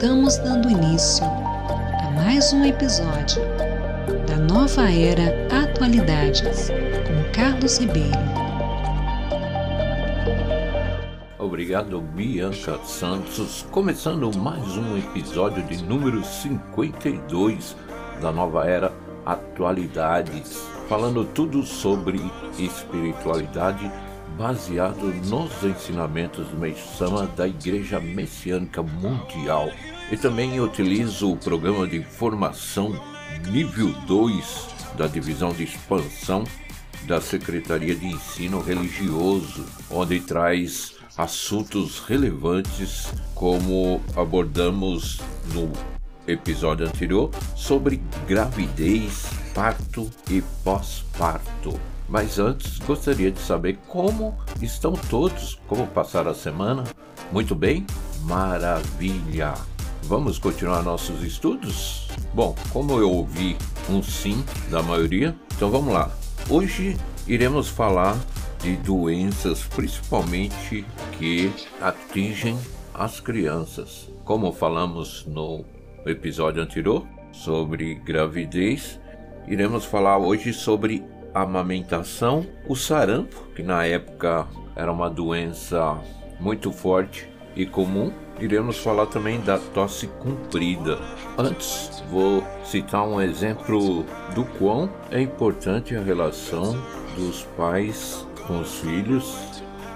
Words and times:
Estamos 0.00 0.38
dando 0.38 0.70
início 0.70 1.26
a 1.26 2.10
mais 2.12 2.54
um 2.54 2.64
episódio 2.64 3.42
da 4.26 4.38
Nova 4.38 4.90
Era 4.90 5.46
Atualidades 5.62 6.70
com 6.70 7.32
Carlos 7.34 7.76
Ribeiro. 7.76 8.18
Obrigado, 11.38 12.00
Bianca 12.00 12.78
Santos. 12.82 13.66
Começando 13.70 14.34
mais 14.38 14.74
um 14.78 14.96
episódio 14.96 15.62
de 15.64 15.82
número 15.82 16.24
52 16.24 17.76
da 18.22 18.32
Nova 18.32 18.66
Era 18.66 18.90
Atualidades, 19.26 20.66
falando 20.88 21.26
tudo 21.26 21.62
sobre 21.62 22.18
espiritualidade 22.58 23.92
baseado 24.38 25.12
nos 25.26 25.62
ensinamentos 25.62 26.48
do 26.48 26.56
Meisama 26.56 27.26
da 27.36 27.46
Igreja 27.46 28.00
Messiânica 28.00 28.82
Mundial. 28.82 29.68
E 30.10 30.16
também 30.16 30.60
utilizo 30.60 31.30
o 31.32 31.36
programa 31.36 31.86
de 31.86 32.02
formação 32.02 33.00
nível 33.50 33.92
2 34.06 34.68
da 34.96 35.06
divisão 35.06 35.52
de 35.52 35.64
expansão 35.64 36.44
da 37.04 37.20
Secretaria 37.20 37.94
de 37.94 38.06
Ensino 38.06 38.60
Religioso, 38.60 39.64
onde 39.90 40.20
traz 40.20 40.96
assuntos 41.16 42.00
relevantes 42.00 43.12
como 43.34 44.00
abordamos 44.16 45.20
no 45.54 45.72
episódio 46.26 46.86
anterior 46.86 47.30
sobre 47.56 48.02
gravidez, 48.26 49.24
parto 49.54 50.10
e 50.28 50.42
pós-parto. 50.64 51.78
Mas 52.08 52.38
antes, 52.38 52.78
gostaria 52.78 53.30
de 53.30 53.38
saber 53.38 53.78
como 53.86 54.36
estão 54.60 54.92
todos, 54.92 55.60
como 55.68 55.86
passaram 55.86 56.32
a 56.32 56.34
semana. 56.34 56.84
Muito 57.30 57.54
bem? 57.54 57.86
Maravilha! 58.22 59.69
Vamos 60.04 60.38
continuar 60.38 60.82
nossos 60.82 61.22
estudos? 61.22 62.08
Bom, 62.34 62.54
como 62.72 62.98
eu 62.98 63.10
ouvi 63.10 63.56
um 63.88 64.02
sim 64.02 64.44
da 64.70 64.82
maioria, 64.82 65.36
então 65.54 65.70
vamos 65.70 65.92
lá. 65.92 66.10
Hoje 66.48 66.96
iremos 67.26 67.68
falar 67.68 68.18
de 68.60 68.76
doenças, 68.76 69.62
principalmente 69.62 70.84
que 71.18 71.52
atingem 71.80 72.58
as 72.92 73.20
crianças. 73.20 74.10
Como 74.24 74.52
falamos 74.52 75.24
no 75.26 75.64
episódio 76.04 76.62
anterior 76.62 77.06
sobre 77.32 77.94
gravidez, 77.94 78.98
iremos 79.46 79.84
falar 79.84 80.18
hoje 80.18 80.52
sobre 80.52 81.04
amamentação, 81.32 82.44
o 82.66 82.74
sarampo, 82.74 83.44
que 83.54 83.62
na 83.62 83.84
época 83.86 84.46
era 84.74 84.90
uma 84.90 85.08
doença 85.08 85.98
muito 86.40 86.72
forte 86.72 87.28
e 87.54 87.64
comum. 87.66 88.12
Iremos 88.40 88.78
falar 88.78 89.06
também 89.06 89.38
da 89.40 89.58
tosse 89.58 90.06
comprida. 90.06 90.98
Antes, 91.36 92.02
vou 92.10 92.42
citar 92.64 93.06
um 93.06 93.20
exemplo 93.20 94.04
do 94.34 94.44
quão 94.58 94.90
é 95.10 95.20
importante 95.20 95.94
a 95.94 96.02
relação 96.02 96.74
dos 97.14 97.42
pais 97.56 98.26
com 98.46 98.60
os 98.60 98.78
filhos 98.78 99.36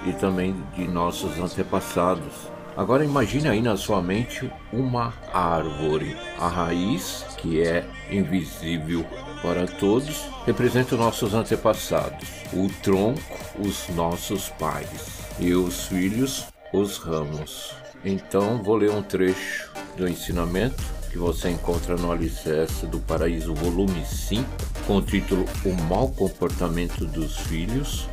e 0.06 0.12
também 0.12 0.54
de 0.76 0.86
nossos 0.86 1.38
antepassados. 1.38 2.52
Agora 2.76 3.04
imagine 3.04 3.48
aí 3.48 3.62
na 3.62 3.76
sua 3.76 4.02
mente 4.02 4.50
uma 4.72 5.14
árvore. 5.32 6.16
A 6.38 6.48
raiz, 6.48 7.24
que 7.38 7.62
é 7.62 7.86
invisível 8.10 9.06
para 9.40 9.66
todos, 9.66 10.28
representa 10.44 10.96
os 10.96 11.00
nossos 11.00 11.34
antepassados. 11.34 12.28
O 12.52 12.68
tronco, 12.82 13.20
os 13.58 13.88
nossos 13.90 14.48
pais. 14.50 15.20
E 15.38 15.54
os 15.54 15.86
filhos, 15.86 16.46
os 16.72 16.98
ramos. 16.98 17.83
Então 18.04 18.62
vou 18.62 18.76
ler 18.76 18.90
um 18.90 19.02
trecho 19.02 19.70
do 19.96 20.08
ensinamento 20.08 20.82
que 21.10 21.16
você 21.16 21.50
encontra 21.50 21.96
no 21.96 22.10
Alicerce 22.10 22.86
do 22.86 22.98
Paraíso, 22.98 23.54
volume 23.54 24.04
5, 24.04 24.44
com 24.86 24.96
o 24.96 25.02
título 25.02 25.44
O 25.64 25.72
Mau 25.84 26.08
Comportamento 26.08 27.06
dos 27.06 27.36
Filhos. 27.38 28.08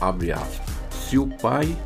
Abre 0.00 0.32
aspas. 0.32 0.76
Se 0.92 1.18
o 1.18 1.26
pai 1.26 1.76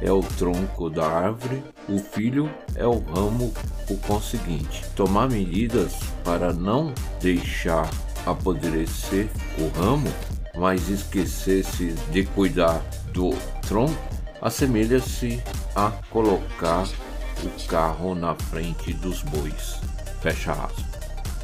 é 0.00 0.10
o 0.10 0.20
tronco 0.20 0.90
da 0.90 1.06
árvore, 1.06 1.62
o 1.88 1.98
filho 1.98 2.50
é 2.74 2.86
o 2.86 2.98
ramo, 2.98 3.52
o 3.88 3.96
conseguinte. 3.98 4.84
Tomar 4.94 5.28
medidas 5.30 5.94
para 6.24 6.52
não 6.52 6.92
deixar 7.20 7.88
apodrecer 8.26 9.28
o 9.58 9.68
ramo, 9.78 10.12
mas 10.56 10.88
esquecer-se 10.88 11.94
de 12.10 12.24
cuidar 12.24 12.82
do 13.12 13.30
tronco, 13.66 14.17
assemelha-se 14.40 15.42
a 15.74 15.90
colocar 16.10 16.86
o 17.42 17.68
carro 17.68 18.14
na 18.14 18.34
frente 18.34 18.92
dos 18.94 19.22
bois. 19.22 19.80
Fecha 20.20 20.52
aspas. 20.52 20.84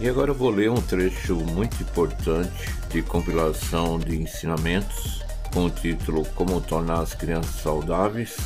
E 0.01 0.09
agora 0.09 0.33
eu 0.33 0.35
vou 0.35 0.51
ler 0.51 0.71
um 0.71 0.81
trecho 0.81 1.37
muito 1.37 1.81
importante 1.83 2.69
de 2.91 3.01
compilação 3.03 3.99
de 3.99 4.21
ensinamentos 4.21 5.23
com 5.53 5.67
o 5.67 5.71
título 5.71 6.25
Como 6.35 6.61
tornar 6.61 7.01
as 7.01 7.15
crianças 7.15 7.63
saudáveis, 7.63 8.37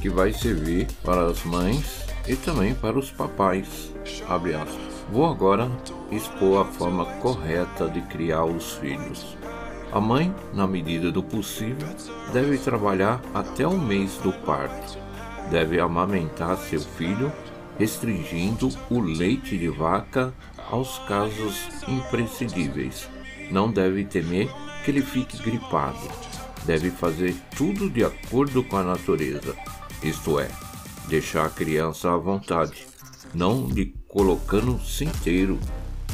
que 0.00 0.08
vai 0.08 0.32
servir 0.32 0.86
para 1.02 1.26
as 1.26 1.42
mães 1.44 2.06
e 2.26 2.36
também 2.36 2.72
para 2.72 2.98
os 2.98 3.10
papais. 3.10 3.92
Vou 5.10 5.26
agora 5.26 5.68
expor 6.10 6.62
a 6.62 6.64
forma 6.64 7.04
correta 7.20 7.88
de 7.88 8.00
criar 8.02 8.44
os 8.44 8.74
filhos. 8.74 9.36
A 9.92 10.00
mãe, 10.00 10.34
na 10.54 10.66
medida 10.66 11.12
do 11.12 11.22
possível, 11.22 11.88
deve 12.32 12.58
trabalhar 12.58 13.20
até 13.34 13.66
o 13.66 13.78
mês 13.78 14.16
do 14.18 14.32
parto. 14.32 14.98
Deve 15.50 15.78
amamentar 15.78 16.56
seu 16.56 16.80
filho, 16.80 17.30
restringindo 17.78 18.70
o 18.90 19.00
leite 19.00 19.58
de 19.58 19.68
vaca 19.68 20.32
aos 20.70 20.98
casos 21.00 21.68
imprescindíveis. 21.86 23.08
Não 23.50 23.70
deve 23.70 24.04
temer 24.04 24.48
que 24.82 24.90
ele 24.90 25.02
fique 25.02 25.36
gripado 25.42 26.08
deve 26.64 26.90
fazer 26.90 27.34
tudo 27.56 27.90
de 27.90 28.04
acordo 28.04 28.62
com 28.62 28.76
a 28.76 28.82
natureza, 28.82 29.54
isto 30.02 30.38
é, 30.38 30.48
deixar 31.08 31.46
a 31.46 31.50
criança 31.50 32.12
à 32.12 32.16
vontade, 32.16 32.86
não 33.34 33.66
lhe 33.68 33.94
colocando 34.08 34.80
cinteiro, 34.80 35.58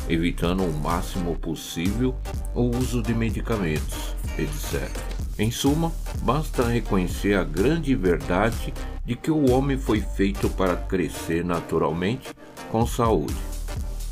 evitando 0.09 0.65
o 0.65 0.73
máximo 0.73 1.37
possível 1.37 2.15
o 2.55 2.63
uso 2.63 3.03
de 3.03 3.15
medicamentos, 3.15 4.15
etc. 4.39 4.91
Em 5.39 5.51
suma, 5.51 5.93
basta 6.23 6.67
reconhecer 6.67 7.35
a 7.35 7.45
grande 7.45 7.95
verdade 7.95 8.73
de 9.05 9.15
que 9.15 9.31
o 9.31 9.51
homem 9.51 9.79
foi 9.79 10.01
feito 10.01 10.49
para 10.51 10.77
crescer 10.77 11.45
naturalmente 11.45 12.35
com 12.71 12.87
saúde. 12.87 13.37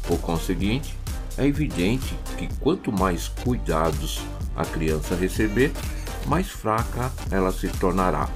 Por 0.06 0.18
conseguinte, 0.20 0.96
é 1.36 1.46
evidente 1.46 2.14
que 2.38 2.48
quanto 2.60 2.92
mais 2.92 3.28
cuidados 3.28 4.22
a 4.54 4.64
criança 4.64 5.14
receber, 5.14 5.72
mais 6.26 6.48
fraca 6.48 7.12
ela 7.30 7.52
se 7.52 7.68
tornará. 7.68 8.28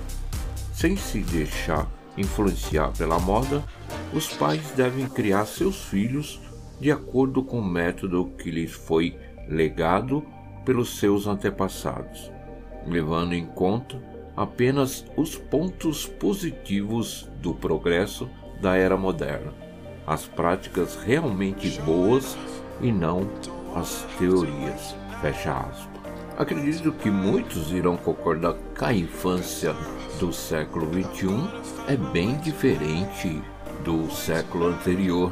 Sem 0.74 0.96
se 0.96 1.20
deixar 1.20 1.88
influenciar 2.16 2.90
pela 2.92 3.18
moda, 3.18 3.64
os 4.12 4.28
pais 4.28 4.62
devem 4.76 5.06
criar 5.06 5.46
seus 5.46 5.84
filhos 5.84 6.40
de 6.80 6.90
acordo 6.90 7.44
com 7.44 7.58
o 7.58 7.64
método 7.64 8.32
que 8.38 8.50
lhes 8.50 8.72
foi 8.72 9.16
legado 9.48 10.24
pelos 10.64 10.98
seus 10.98 11.26
antepassados, 11.26 12.32
levando 12.86 13.34
em 13.34 13.44
conta 13.44 14.02
apenas 14.36 15.04
os 15.16 15.36
pontos 15.36 16.06
positivos 16.06 17.30
do 17.40 17.54
progresso 17.54 18.28
da 18.60 18.76
era 18.76 18.96
moderna, 18.96 19.52
as 20.06 20.26
práticas 20.26 20.96
realmente 20.96 21.80
boas 21.82 22.36
e 22.80 22.90
não 22.90 23.28
as 23.74 24.06
teorias. 24.18 24.96
Fecha 25.20 25.52
aspas. 25.52 26.00
Acredito 26.38 26.90
que 26.92 27.10
muitos 27.10 27.70
irão 27.70 27.98
concordar 27.98 28.54
que 28.74 28.84
a 28.84 28.94
infância 28.94 29.74
do 30.18 30.32
século 30.32 30.86
XXI 30.86 31.28
é 31.86 31.96
bem 31.96 32.38
diferente 32.38 33.42
do 33.84 34.10
século 34.10 34.68
anterior. 34.68 35.30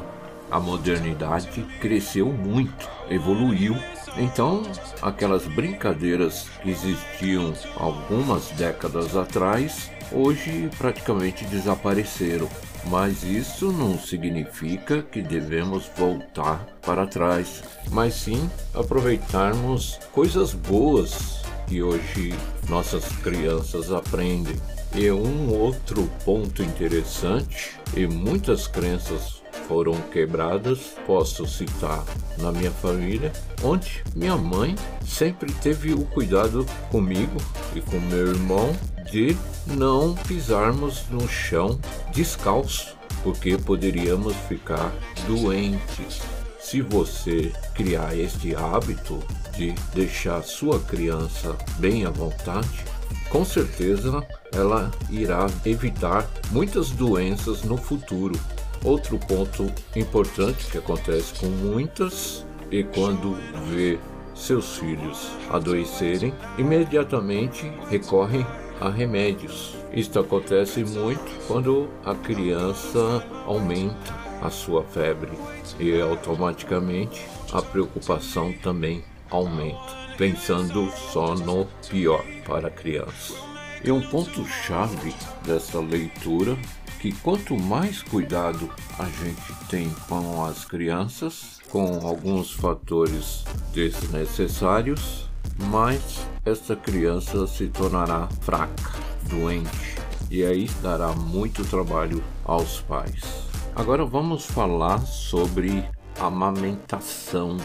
A 0.50 0.58
modernidade 0.58 1.62
cresceu 1.80 2.32
muito, 2.32 2.88
evoluiu. 3.10 3.76
Então, 4.16 4.62
aquelas 5.02 5.46
brincadeiras 5.46 6.48
que 6.62 6.70
existiam 6.70 7.52
algumas 7.76 8.48
décadas 8.52 9.16
atrás, 9.16 9.90
hoje 10.10 10.70
praticamente 10.78 11.44
desapareceram. 11.44 12.48
Mas 12.86 13.22
isso 13.22 13.70
não 13.70 13.98
significa 13.98 15.02
que 15.02 15.20
devemos 15.20 15.90
voltar 15.96 16.64
para 16.80 17.06
trás, 17.06 17.62
mas 17.90 18.14
sim 18.14 18.48
aproveitarmos 18.72 19.98
coisas 20.12 20.54
boas 20.54 21.42
que 21.66 21.82
hoje 21.82 22.32
nossas 22.68 23.04
crianças 23.18 23.92
aprendem. 23.92 24.56
E 24.94 25.10
um 25.10 25.52
outro 25.52 26.10
ponto 26.24 26.62
interessante, 26.62 27.78
e 27.94 28.06
muitas 28.06 28.66
crenças 28.66 29.37
foram 29.66 29.94
quebradas, 30.12 30.94
posso 31.06 31.46
citar 31.46 32.04
na 32.38 32.52
minha 32.52 32.70
família, 32.70 33.32
onde 33.62 34.02
minha 34.14 34.36
mãe 34.36 34.74
sempre 35.04 35.52
teve 35.52 35.92
o 35.92 36.04
cuidado 36.04 36.64
comigo 36.90 37.36
e 37.74 37.80
com 37.80 37.98
meu 38.00 38.28
irmão 38.28 38.74
de 39.10 39.36
não 39.66 40.14
pisarmos 40.14 41.04
no 41.10 41.28
chão 41.28 41.78
descalço 42.12 42.96
porque 43.22 43.56
poderíamos 43.56 44.34
ficar 44.48 44.92
doentes. 45.26 46.20
Se 46.60 46.82
você 46.82 47.52
criar 47.74 48.16
este 48.16 48.54
hábito 48.54 49.18
de 49.56 49.72
deixar 49.94 50.42
sua 50.42 50.78
criança 50.80 51.56
bem 51.78 52.04
à 52.04 52.10
vontade, 52.10 52.84
com 53.30 53.44
certeza 53.44 54.22
ela 54.52 54.90
irá 55.10 55.46
evitar 55.64 56.28
muitas 56.50 56.90
doenças 56.90 57.62
no 57.62 57.76
futuro. 57.76 58.38
Outro 58.84 59.18
ponto 59.18 59.70
importante 59.96 60.66
que 60.70 60.78
acontece 60.78 61.34
com 61.40 61.46
muitas 61.46 62.46
e 62.70 62.84
quando 62.84 63.36
vê 63.66 63.98
seus 64.34 64.76
filhos 64.78 65.30
adoecerem, 65.50 66.32
imediatamente 66.56 67.70
recorrem 67.90 68.46
a 68.80 68.88
remédios. 68.88 69.74
Isto 69.92 70.20
acontece 70.20 70.84
muito 70.84 71.46
quando 71.46 71.88
a 72.04 72.14
criança 72.14 73.24
aumenta 73.46 74.14
a 74.40 74.50
sua 74.50 74.84
febre 74.84 75.32
e 75.80 76.00
automaticamente 76.00 77.26
a 77.52 77.60
preocupação 77.60 78.52
também 78.62 79.02
aumenta, 79.30 79.96
pensando 80.16 80.90
só 81.12 81.34
no 81.34 81.66
pior 81.88 82.24
para 82.46 82.68
a 82.68 82.70
criança. 82.70 83.34
E 83.82 83.90
um 83.90 84.00
ponto-chave 84.00 85.14
dessa 85.44 85.80
leitura 85.80 86.56
que 86.98 87.12
quanto 87.12 87.56
mais 87.56 88.02
cuidado 88.02 88.68
a 88.98 89.04
gente 89.04 89.54
tem 89.68 89.88
com 90.08 90.44
as 90.44 90.64
crianças, 90.64 91.58
com 91.70 92.06
alguns 92.06 92.52
fatores 92.52 93.44
desnecessários, 93.72 95.28
mais 95.70 96.26
essa 96.44 96.74
criança 96.74 97.46
se 97.46 97.68
tornará 97.68 98.28
fraca, 98.40 98.92
doente, 99.28 99.96
e 100.30 100.44
aí 100.44 100.68
dará 100.82 101.12
muito 101.12 101.64
trabalho 101.64 102.22
aos 102.44 102.80
pais. 102.80 103.48
Agora 103.74 104.04
vamos 104.04 104.44
falar 104.44 104.98
sobre 105.06 105.84
amamentação. 106.18 107.56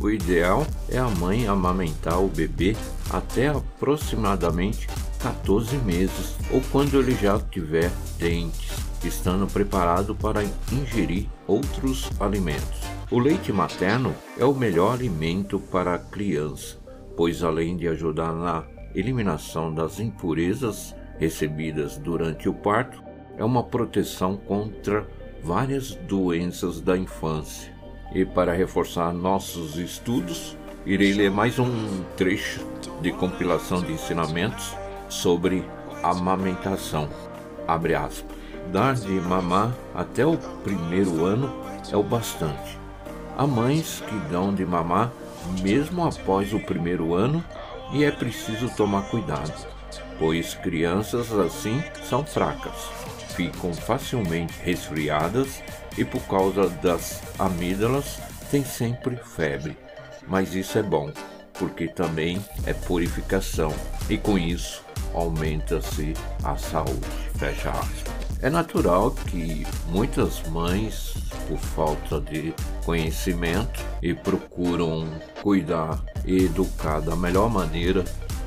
O 0.00 0.08
ideal 0.08 0.66
é 0.88 0.98
a 0.98 1.08
mãe 1.08 1.46
amamentar 1.46 2.22
o 2.22 2.28
bebê 2.28 2.76
até 3.10 3.48
aproximadamente 3.48 4.86
14 5.18 5.76
meses 5.78 6.36
ou 6.52 6.60
quando 6.70 6.98
ele 6.98 7.14
já 7.14 7.38
tiver 7.38 7.90
dentes, 8.18 8.70
estando 9.04 9.46
preparado 9.46 10.14
para 10.14 10.42
ingerir 10.72 11.26
outros 11.46 12.08
alimentos. 12.20 12.80
O 13.10 13.18
leite 13.18 13.52
materno 13.52 14.14
é 14.38 14.44
o 14.44 14.54
melhor 14.54 14.94
alimento 14.94 15.58
para 15.58 15.94
a 15.94 15.98
criança, 15.98 16.78
pois 17.16 17.42
além 17.42 17.76
de 17.76 17.88
ajudar 17.88 18.32
na 18.32 18.64
eliminação 18.94 19.72
das 19.72 19.98
impurezas 19.98 20.94
recebidas 21.18 21.96
durante 21.96 22.48
o 22.48 22.54
parto, 22.54 23.02
é 23.36 23.44
uma 23.44 23.62
proteção 23.62 24.36
contra 24.36 25.06
várias 25.42 25.94
doenças 25.94 26.80
da 26.80 26.96
infância. 26.96 27.72
E 28.14 28.24
para 28.24 28.52
reforçar 28.52 29.12
nossos 29.12 29.76
estudos, 29.76 30.56
irei 30.86 31.12
ler 31.12 31.30
mais 31.30 31.58
um 31.58 32.02
trecho 32.16 32.66
de 33.00 33.12
compilação 33.12 33.82
de 33.82 33.92
ensinamentos 33.92 34.74
sobre 35.08 35.64
amamentação. 36.02 37.08
Abre 37.66 37.94
aspas. 37.94 38.36
Dar 38.72 38.94
de 38.94 39.12
mamar 39.12 39.72
até 39.94 40.26
o 40.26 40.36
primeiro 40.62 41.24
ano 41.24 41.50
é 41.90 41.96
o 41.96 42.02
bastante. 42.02 42.78
Há 43.36 43.46
mães 43.46 44.02
que 44.06 44.14
dão 44.30 44.54
de 44.54 44.64
mamar 44.66 45.10
mesmo 45.62 46.04
após 46.04 46.52
o 46.52 46.60
primeiro 46.60 47.14
ano 47.14 47.42
e 47.92 48.04
é 48.04 48.10
preciso 48.10 48.68
tomar 48.76 49.08
cuidado, 49.10 49.54
pois 50.18 50.54
crianças 50.54 51.32
assim 51.32 51.82
são 52.04 52.24
fracas, 52.24 52.74
ficam 53.34 53.72
facilmente 53.72 54.52
resfriadas 54.62 55.62
e 55.96 56.04
por 56.04 56.20
causa 56.22 56.68
das 56.68 57.22
amígdalas 57.38 58.18
têm 58.50 58.64
sempre 58.64 59.16
febre. 59.16 59.78
Mas 60.26 60.54
isso 60.54 60.78
é 60.78 60.82
bom, 60.82 61.10
porque 61.54 61.88
também 61.88 62.44
é 62.66 62.74
purificação 62.74 63.72
e 64.10 64.18
com 64.18 64.36
isso 64.36 64.87
aumenta-se 65.14 66.14
a 66.44 66.56
saúde. 66.56 67.06
Fecha 67.36 67.70
aspas. 67.70 68.18
É 68.40 68.48
natural 68.48 69.10
que 69.10 69.66
muitas 69.88 70.48
mães, 70.48 71.14
por 71.48 71.58
falta 71.58 72.20
de 72.20 72.54
conhecimento, 72.84 73.84
e 74.00 74.14
procuram 74.14 75.08
cuidar 75.42 76.00
e 76.24 76.44
educar 76.44 77.00
da 77.00 77.16
melhor 77.16 77.50
maneira, 77.50 78.04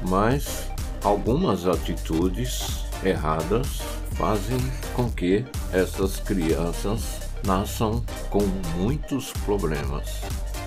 mas 0.07 0.69
algumas 1.03 1.67
atitudes 1.67 2.85
erradas 3.03 3.81
fazem 4.11 4.59
com 4.95 5.09
que 5.11 5.43
essas 5.73 6.21
crianças 6.21 7.19
nasçam 7.45 8.03
com 8.29 8.43
muitos 8.77 9.33
problemas. 9.45 10.21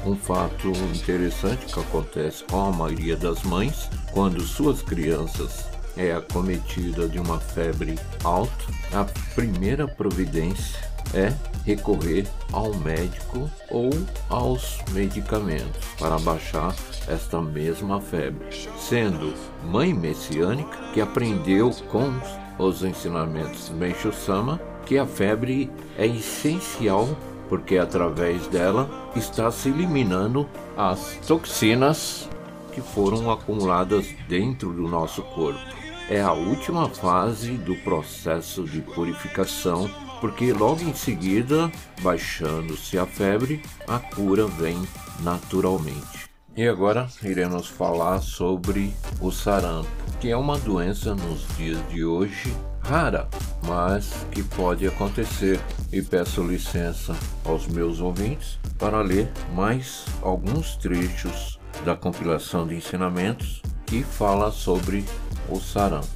Um 0.04 0.14
fato 0.14 0.68
interessante 0.68 1.64
que 1.64 1.80
acontece 1.80 2.44
com 2.44 2.66
a 2.66 2.72
maioria 2.72 3.16
das 3.16 3.42
mães 3.42 3.88
quando 4.12 4.42
suas 4.42 4.82
crianças 4.82 5.64
é 5.96 6.12
acometida 6.12 7.08
de 7.08 7.18
uma 7.18 7.38
febre 7.38 7.98
alta, 8.22 8.64
a 8.92 9.04
primeira 9.34 9.86
providência 9.86 10.80
é 11.12 11.32
recorrer 11.64 12.26
ao 12.52 12.74
médico 12.74 13.50
ou 13.70 13.90
aos 14.28 14.78
medicamentos 14.92 15.84
para 15.98 16.18
baixar 16.18 16.74
esta 17.08 17.40
mesma 17.40 18.00
febre, 18.00 18.46
sendo 18.78 19.32
mãe 19.64 19.92
messiânica 19.94 20.76
que 20.92 21.00
aprendeu 21.00 21.70
com 21.90 22.12
os 22.58 22.82
ensinamentos 22.82 23.68
de 23.68 23.74
Meishu 23.74 24.12
Sama 24.12 24.60
que 24.86 24.98
a 24.98 25.06
febre 25.06 25.70
é 25.96 26.06
essencial 26.06 27.08
porque 27.48 27.78
através 27.78 28.46
dela 28.48 28.88
está 29.16 29.50
se 29.50 29.68
eliminando 29.68 30.48
as 30.76 31.18
toxinas 31.26 32.28
que 32.72 32.80
foram 32.80 33.30
acumuladas 33.30 34.06
dentro 34.28 34.72
do 34.72 34.88
nosso 34.88 35.22
corpo 35.22 35.83
é 36.08 36.20
a 36.20 36.32
última 36.32 36.88
fase 36.88 37.52
do 37.52 37.74
processo 37.76 38.64
de 38.64 38.80
purificação, 38.80 39.90
porque 40.20 40.52
logo 40.52 40.82
em 40.82 40.94
seguida, 40.94 41.70
baixando-se 42.02 42.98
a 42.98 43.06
febre, 43.06 43.62
a 43.88 43.98
cura 43.98 44.46
vem 44.46 44.82
naturalmente. 45.20 46.28
E 46.56 46.68
agora 46.68 47.08
iremos 47.22 47.66
falar 47.66 48.20
sobre 48.20 48.94
o 49.20 49.30
sarampo, 49.32 49.88
que 50.20 50.30
é 50.30 50.36
uma 50.36 50.58
doença 50.58 51.14
nos 51.14 51.48
dias 51.56 51.78
de 51.88 52.04
hoje 52.04 52.54
rara, 52.80 53.28
mas 53.66 54.26
que 54.30 54.42
pode 54.42 54.86
acontecer. 54.86 55.58
E 55.92 56.02
peço 56.02 56.42
licença 56.42 57.16
aos 57.44 57.66
meus 57.66 58.00
ouvintes 58.00 58.58
para 58.78 59.00
ler 59.00 59.30
mais 59.54 60.04
alguns 60.22 60.76
trechos 60.76 61.58
da 61.84 61.96
compilação 61.96 62.66
de 62.66 62.76
ensinamentos 62.76 63.62
que 63.86 64.02
fala 64.02 64.50
sobre 64.50 65.04
o 65.48 65.60
sarampo. 65.60 66.06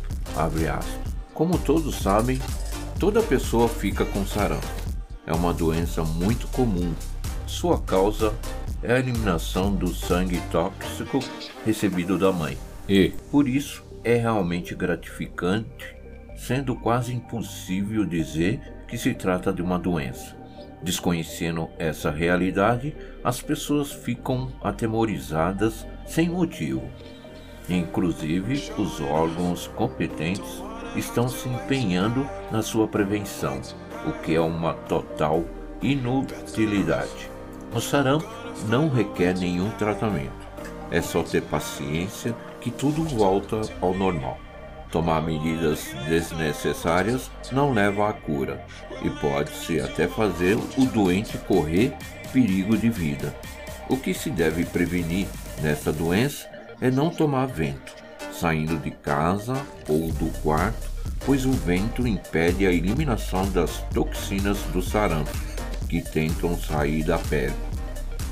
Como 1.35 1.59
todos 1.59 1.97
sabem, 1.97 2.41
toda 2.99 3.23
pessoa 3.23 3.69
fica 3.69 4.05
com 4.05 4.27
sarampo. 4.27 4.67
É 5.27 5.33
uma 5.33 5.53
doença 5.53 6.03
muito 6.03 6.47
comum. 6.49 6.95
Sua 7.47 7.81
causa 7.81 8.35
é 8.83 8.95
a 8.95 8.99
eliminação 8.99 9.75
do 9.75 9.95
sangue 9.95 10.41
tóxico 10.51 11.21
recebido 11.65 12.19
da 12.19 12.33
mãe. 12.33 12.57
E, 12.89 13.11
por 13.31 13.49
isso, 13.49 13.85
é 14.05 14.17
realmente 14.17 14.75
gratificante, 14.75 15.97
sendo 16.37 16.75
quase 16.75 17.13
impossível 17.13 18.05
dizer 18.05 18.61
que 18.89 18.97
se 18.97 19.13
trata 19.15 19.53
de 19.53 19.61
uma 19.61 19.79
doença. 19.79 20.37
Desconhecendo 20.83 21.69
essa 21.79 22.11
realidade, 22.11 22.97
as 23.25 23.43
pessoas 23.43 23.93
ficam 23.93 24.53
atemorizadas 24.63 25.87
sem 26.07 26.29
motivo 26.29 26.89
Inclusive, 27.69 28.73
os 28.79 29.01
órgãos 29.01 29.67
competentes 29.77 30.63
estão 30.97 31.29
se 31.29 31.49
empenhando 31.49 32.29
na 32.51 32.63
sua 32.63 32.89
prevenção, 32.89 33.61
o 34.07 34.13
que 34.23 34.35
é 34.35 34.41
uma 34.41 34.73
total 34.73 35.45
inutilidade. 35.83 37.31
O 37.75 37.81
sarampo 37.81 38.27
não 38.69 38.89
requer 38.89 39.37
nenhum 39.37 39.71
tratamento. 39.73 40.49
É 40.91 41.03
só 41.03 41.23
ter 41.23 41.43
paciência 41.43 42.35
que 42.61 42.71
tudo 42.71 43.05
volta 43.05 43.61
ao 43.81 43.95
normal. 43.95 44.39
Tomar 44.91 45.21
medidas 45.21 45.95
desnecessárias 46.09 47.31
não 47.53 47.75
leva 47.75 48.09
à 48.09 48.13
cura 48.15 48.65
e 49.03 49.11
pode-se 49.11 49.79
até 49.81 50.09
fazer 50.09 50.57
o 50.57 50.87
doente 50.87 51.37
correr 51.37 51.95
perigo 52.33 52.77
de 52.77 52.89
vida. 52.89 53.35
O 53.91 53.99
que 53.99 54.15
se 54.15 54.31
deve 54.31 54.65
prevenir 54.65 55.27
nessa 55.63 55.93
doença 55.93 56.49
é 56.81 56.91
não 56.91 57.11
tomar 57.11 57.47
vento, 57.47 57.95
saindo 58.33 58.77
de 58.79 58.91
casa 58.91 59.55
ou 59.89 60.13
do 60.13 60.31
quarto, 60.41 60.89
pois 61.25 61.45
o 61.45 61.53
vento 61.53 62.07
impede 62.07 62.67
a 62.67 62.73
eliminação 62.73 63.49
das 63.51 63.83
toxinas 63.93 64.59
do 64.73 64.81
sarampo 64.83 65.31
que 65.89 66.03
tentam 66.03 66.59
sair 66.59 67.03
da 67.03 67.19
pele. 67.19 67.55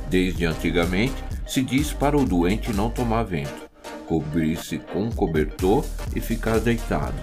Desde 0.08 0.44
antigamente, 0.44 1.16
se 1.46 1.62
diz 1.62 1.92
para 1.92 2.16
o 2.16 2.24
doente 2.24 2.72
não 2.72 2.90
tomar 2.90 3.24
vento, 3.24 3.68
cobrir-se 4.06 4.78
com 4.78 5.04
um 5.04 5.10
cobertor 5.10 5.84
e 6.14 6.20
ficar 6.20 6.60
deitado. 6.60 7.16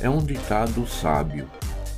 É 0.00 0.08
um 0.08 0.18
ditado 0.18 0.86
sábio, 0.86 1.48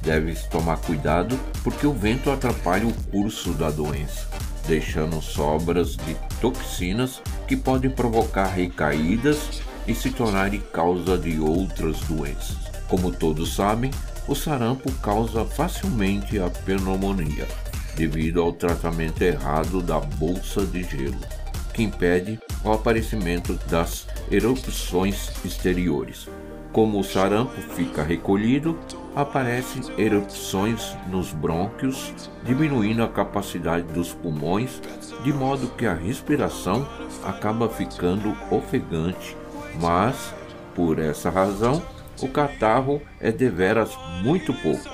Deve-se 0.02 0.48
tomar 0.48 0.78
cuidado 0.78 1.38
porque 1.62 1.86
o 1.86 1.92
vento 1.92 2.30
atrapalha 2.30 2.86
o 2.86 2.94
curso 3.10 3.52
da 3.52 3.70
doença, 3.70 4.26
deixando 4.66 5.20
sobras 5.20 5.96
de 5.96 6.14
toxinas 6.40 7.20
que 7.50 7.56
podem 7.56 7.90
provocar 7.90 8.46
recaídas 8.46 9.60
e 9.84 9.92
se 9.92 10.12
tornarem 10.12 10.62
causa 10.72 11.18
de 11.18 11.40
outras 11.40 11.98
doenças. 12.02 12.56
Como 12.86 13.10
todos 13.10 13.56
sabem, 13.56 13.90
o 14.28 14.36
sarampo 14.36 14.88
causa 15.02 15.44
facilmente 15.44 16.38
a 16.38 16.48
pneumonia, 16.48 17.48
devido 17.96 18.40
ao 18.40 18.52
tratamento 18.52 19.20
errado 19.22 19.82
da 19.82 19.98
bolsa 19.98 20.64
de 20.64 20.84
gelo, 20.84 21.18
que 21.74 21.82
impede 21.82 22.38
o 22.62 22.70
aparecimento 22.70 23.58
das 23.68 24.06
erupções 24.30 25.32
exteriores. 25.44 26.28
Como 26.70 27.00
o 27.00 27.04
sarampo 27.04 27.60
fica 27.74 28.04
recolhido, 28.04 28.78
aparecem 29.14 29.82
erupções 29.98 30.96
nos 31.08 31.32
brônquios, 31.32 32.12
diminuindo 32.44 33.02
a 33.02 33.08
capacidade 33.08 33.84
dos 33.92 34.12
pulmões, 34.12 34.80
de 35.22 35.32
modo 35.32 35.68
que 35.68 35.86
a 35.86 35.94
respiração 35.94 36.86
acaba 37.24 37.68
ficando 37.68 38.36
ofegante. 38.50 39.36
Mas, 39.80 40.34
por 40.74 40.98
essa 40.98 41.30
razão, 41.30 41.82
o 42.22 42.28
catarro 42.28 43.00
é 43.20 43.32
deveras 43.32 43.96
muito 44.22 44.52
pouco. 44.54 44.88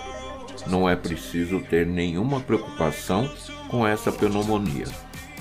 Não 0.66 0.88
é 0.88 0.96
preciso 0.96 1.60
ter 1.60 1.86
nenhuma 1.86 2.40
preocupação 2.40 3.30
com 3.68 3.86
essa 3.86 4.10
pneumonia. 4.10 4.86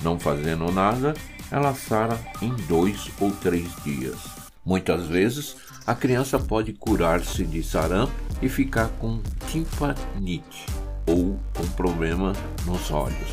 Não 0.01 0.19
fazendo 0.19 0.71
nada, 0.71 1.13
ela 1.51 1.73
sara 1.73 2.19
em 2.41 2.53
dois 2.67 3.09
ou 3.19 3.31
três 3.31 3.73
dias. 3.83 4.44
Muitas 4.65 5.05
vezes, 5.05 5.55
a 5.85 5.93
criança 5.93 6.39
pode 6.39 6.73
curar-se 6.73 7.45
de 7.45 7.61
sarampo 7.61 8.11
e 8.41 8.49
ficar 8.49 8.87
com 8.99 9.21
timpanite 9.47 10.65
ou 11.07 11.39
com 11.53 11.67
problema 11.75 12.33
nos 12.65 12.89
olhos, 12.89 13.29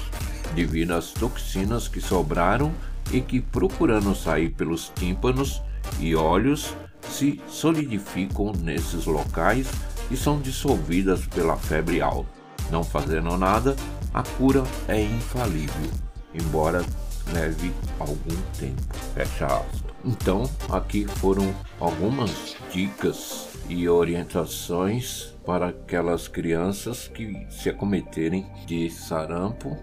devido 0.55 0.93
às 0.93 1.11
toxinas 1.11 1.89
que 1.89 2.03
sobraram 2.03 2.71
e 3.11 3.23
que, 3.23 3.41
procurando 3.41 4.15
sair 4.15 4.51
pelos 4.51 4.93
tímpanos 4.95 5.63
e 5.99 6.15
olhos, 6.15 6.77
se 7.09 7.41
solidificam 7.49 8.53
nesses 8.53 9.07
locais 9.07 9.69
e 10.11 10.17
são 10.19 10.39
dissolvidas 10.39 11.27
pela 11.27 11.57
febre 11.57 12.03
alta. 12.03 12.29
Não 12.71 12.85
fazendo 12.85 13.39
nada, 13.39 13.75
a 14.13 14.23
cura 14.23 14.63
é 14.87 15.03
infalível, 15.03 15.91
embora 16.35 16.85
leve 17.33 17.73
algum 17.99 18.37
tempo. 18.59 18.83
Fecha 19.15 19.47
aspas. 19.47 19.82
Então, 20.05 20.43
aqui 20.69 21.07
foram 21.07 21.55
algumas 21.79 22.57
dicas 22.73 23.57
e 23.69 23.89
orientações 23.89 25.33
para 25.47 25.69
aquelas 25.69 26.27
crianças 26.27 27.07
que 27.07 27.47
se 27.49 27.71
acometerem 27.71 28.47
de 28.67 28.91
sarampo, 28.91 29.77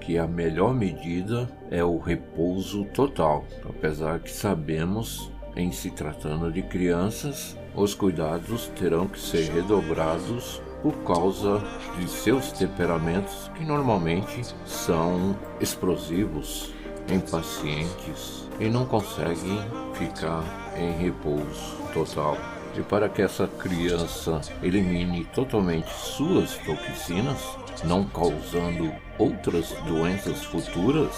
que 0.00 0.16
a 0.16 0.26
melhor 0.26 0.74
medida 0.74 1.50
é 1.70 1.84
o 1.84 1.98
repouso 1.98 2.84
total, 2.86 3.44
apesar 3.68 4.20
que 4.20 4.30
sabemos 4.30 5.30
em 5.54 5.70
se 5.72 5.90
tratando 5.90 6.50
de 6.50 6.62
crianças, 6.62 7.56
os 7.74 7.94
cuidados 7.94 8.68
terão 8.78 9.06
que 9.06 9.20
ser 9.20 9.50
redobrados 9.50 10.62
por 10.82 10.94
causa 11.04 11.62
de 11.98 12.08
seus 12.08 12.52
temperamentos 12.52 13.50
que 13.54 13.64
normalmente 13.64 14.42
são 14.64 15.36
explosivos, 15.60 16.72
impacientes 17.10 18.45
e 18.58 18.68
não 18.68 18.86
conseguem 18.86 19.58
ficar 19.94 20.44
em 20.76 20.92
repouso 20.92 21.76
total. 21.92 22.36
E 22.76 22.82
para 22.82 23.08
que 23.08 23.22
essa 23.22 23.46
criança 23.46 24.40
elimine 24.62 25.24
totalmente 25.34 25.90
suas 25.90 26.56
toxinas, 26.58 27.38
não 27.84 28.04
causando 28.04 28.92
outras 29.18 29.70
doenças 29.86 30.44
futuras, 30.44 31.10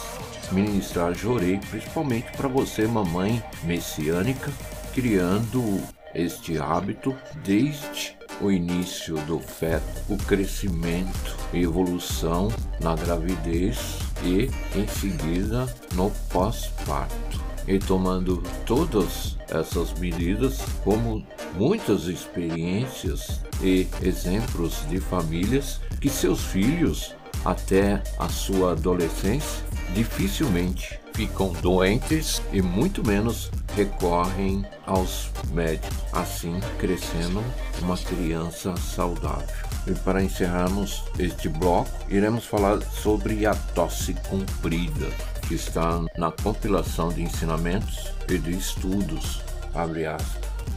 ministrar 0.53 1.15
jorei, 1.15 1.59
principalmente 1.71 2.31
para 2.37 2.49
você, 2.49 2.87
mamãe 2.87 3.43
messiânica, 3.65 4.53
criando 4.95 5.83
este 6.15 6.59
hábito 6.59 7.15
desde 7.45 8.17
o 8.41 8.53
início 8.53 9.17
do 9.27 9.41
feto, 9.41 10.03
o 10.09 10.17
crescimento 10.17 11.37
e 11.53 11.63
evolução 11.63 12.49
na 12.81 12.95
gravidez 12.95 14.08
e 14.23 14.51
em 14.79 14.87
seguida 14.87 15.67
no 15.95 16.11
pós-parto. 16.31 17.39
E 17.67 17.79
tomando 17.79 18.43
todas 18.65 19.37
essas 19.51 19.93
medidas, 19.99 20.61
como 20.83 21.25
muitas 21.55 22.05
experiências 22.05 23.43
e 23.63 23.87
exemplos 24.03 24.89
de 24.89 24.99
famílias 25.01 25.81
que 26.01 26.09
seus 26.09 26.45
filhos 26.45 27.15
até 27.45 28.03
a 28.19 28.29
sua 28.29 28.73
adolescência 28.73 29.68
dificilmente 29.95 30.99
ficam 31.15 31.53
doentes 31.55 32.41
e 32.53 32.63
muito 32.63 33.05
menos 33.07 33.51
recorrem 33.75 34.65
aos 34.87 35.31
médicos, 35.53 35.97
assim 36.13 36.61
crescendo 36.79 37.43
uma 37.83 37.97
criança 37.97 38.77
saudável. 38.77 39.69
E 39.87 39.93
para 39.93 40.23
encerrarmos 40.23 41.03
este 41.19 41.49
bloco, 41.49 41.91
iremos 42.09 42.45
falar 42.45 42.81
sobre 42.83 43.47
a 43.47 43.55
tosse 43.55 44.15
comprida, 44.29 45.09
que 45.47 45.55
está 45.55 46.05
na 46.17 46.31
compilação 46.31 47.09
de 47.09 47.23
ensinamentos 47.23 48.13
e 48.29 48.39
de 48.39 48.57
estudos. 48.57 49.43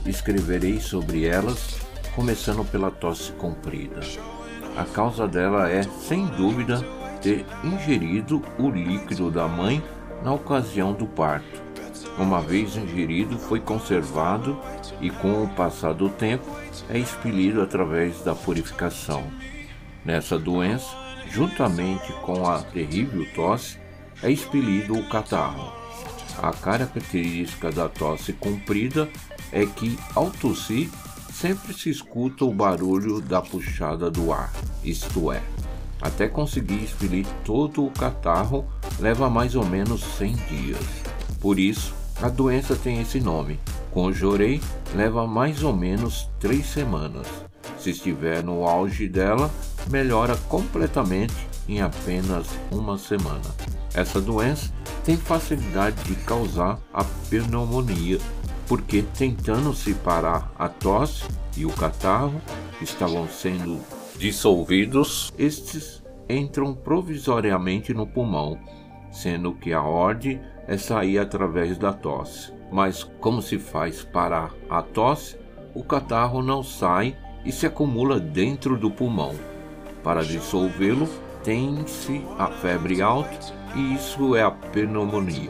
Escreverei 0.06 0.80
sobre 0.80 1.26
elas, 1.26 1.78
começando 2.16 2.66
pela 2.72 2.90
tosse 2.90 3.32
comprida. 3.34 4.00
A 4.78 4.86
causa 4.86 5.28
dela 5.28 5.70
é, 5.70 5.84
sem 5.84 6.26
dúvida, 6.28 6.84
ter 7.22 7.46
ingerido 7.64 8.42
o 8.58 8.70
líquido 8.70 9.30
da 9.30 9.48
mãe 9.48 9.82
na 10.24 10.34
ocasião 10.34 10.94
do 10.94 11.06
parto. 11.06 11.62
Uma 12.18 12.42
vez 12.42 12.76
ingerido, 12.76 13.38
foi 13.38 13.60
conservado 13.60 14.58
e, 15.00 15.10
com 15.10 15.44
o 15.44 15.48
passar 15.50 15.94
do 15.94 16.10
tempo, 16.10 16.46
é 16.90 16.98
expelido 16.98 17.62
através 17.62 18.22
da 18.24 18.36
purificação. 18.36 19.24
Nessa 20.04 20.38
doença, 20.38 20.96
juntamente 21.30 22.12
com 22.22 22.48
a 22.50 22.62
terrível 22.62 23.26
tosse, 23.34 23.78
é 24.22 24.30
expelido 24.30 24.94
o 24.98 25.08
catarro. 25.10 25.72
A 26.38 26.52
característica 26.52 27.72
da 27.72 27.88
tosse 27.88 28.34
comprida 28.34 29.08
é 29.52 29.66
que, 29.66 29.98
ao 30.16 30.30
tossir, 30.30 30.90
sempre 31.32 31.74
se 31.74 31.90
escuta 31.90 32.46
o 32.46 32.54
barulho 32.54 33.22
da 33.22 33.42
puxada 33.42 34.10
do 34.10 34.32
ar, 34.32 34.52
isto 34.84 35.32
é, 35.32 35.42
até 36.02 36.28
conseguir 36.28 36.84
expelir 36.84 37.26
todo 37.46 37.86
o 37.86 37.92
catarro 37.92 38.66
leva 39.00 39.30
mais 39.30 39.56
ou 39.56 39.66
menos 39.66 40.04
100 40.18 40.36
dias. 40.50 40.86
Por 41.40 41.60
isso, 41.60 41.94
a 42.22 42.30
doença 42.30 42.76
tem 42.76 43.02
esse 43.02 43.20
nome. 43.20 43.60
Conjurei 43.92 44.62
leva 44.96 45.28
mais 45.28 45.64
ou 45.64 45.76
menos 45.76 46.30
3 46.40 46.66
semanas. 46.66 47.28
Se 47.78 47.92
estiver 47.92 48.44
no 48.44 48.68
auge 48.68 49.08
dela, 49.08 49.50
melhora 49.90 50.36
completamente 50.48 51.36
em 51.68 51.82
apenas 51.82 52.48
uma 52.72 52.98
semana. 52.98 53.42
Essa 53.94 54.22
doença 54.22 54.72
tem 55.04 55.18
facilidade 55.18 56.02
de 56.04 56.16
causar 56.24 56.80
a 56.94 57.04
pneumonia, 57.30 58.20
porque 58.68 59.02
tentando 59.18 59.74
separar 59.74 60.52
a 60.58 60.70
tosse 60.70 61.24
e 61.58 61.66
o 61.66 61.72
catarro 61.72 62.40
estavam 62.82 63.28
sendo 63.28 63.80
dissolvidos, 64.22 65.34
estes 65.36 66.04
entram 66.30 66.76
provisoriamente 66.76 67.92
no 67.92 68.06
pulmão, 68.06 68.60
sendo 69.10 69.52
que 69.52 69.74
a 69.74 69.82
ordem 69.82 70.40
é 70.68 70.78
sair 70.78 71.18
através 71.18 71.76
da 71.76 71.92
tosse. 71.92 72.54
Mas 72.72 73.04
como 73.04 73.42
se 73.42 73.58
faz 73.58 74.04
parar 74.04 74.54
a 74.70 74.84
tosse, 74.84 75.40
o 75.74 75.84
catarro 75.84 76.44
não 76.44 76.62
sai 76.62 77.18
e 77.44 77.52
se 77.52 77.66
acumula 77.66 78.20
dentro 78.20 78.78
do 78.78 78.92
pulmão. 78.92 79.34
Para 80.04 80.22
dissolvê-lo, 80.22 81.10
tem-se 81.44 82.24
a 82.38 82.46
febre 82.46 83.02
alta 83.02 83.52
e 83.76 83.96
isso 83.96 84.36
é 84.36 84.44
a 84.44 84.52
pneumonia. 84.52 85.50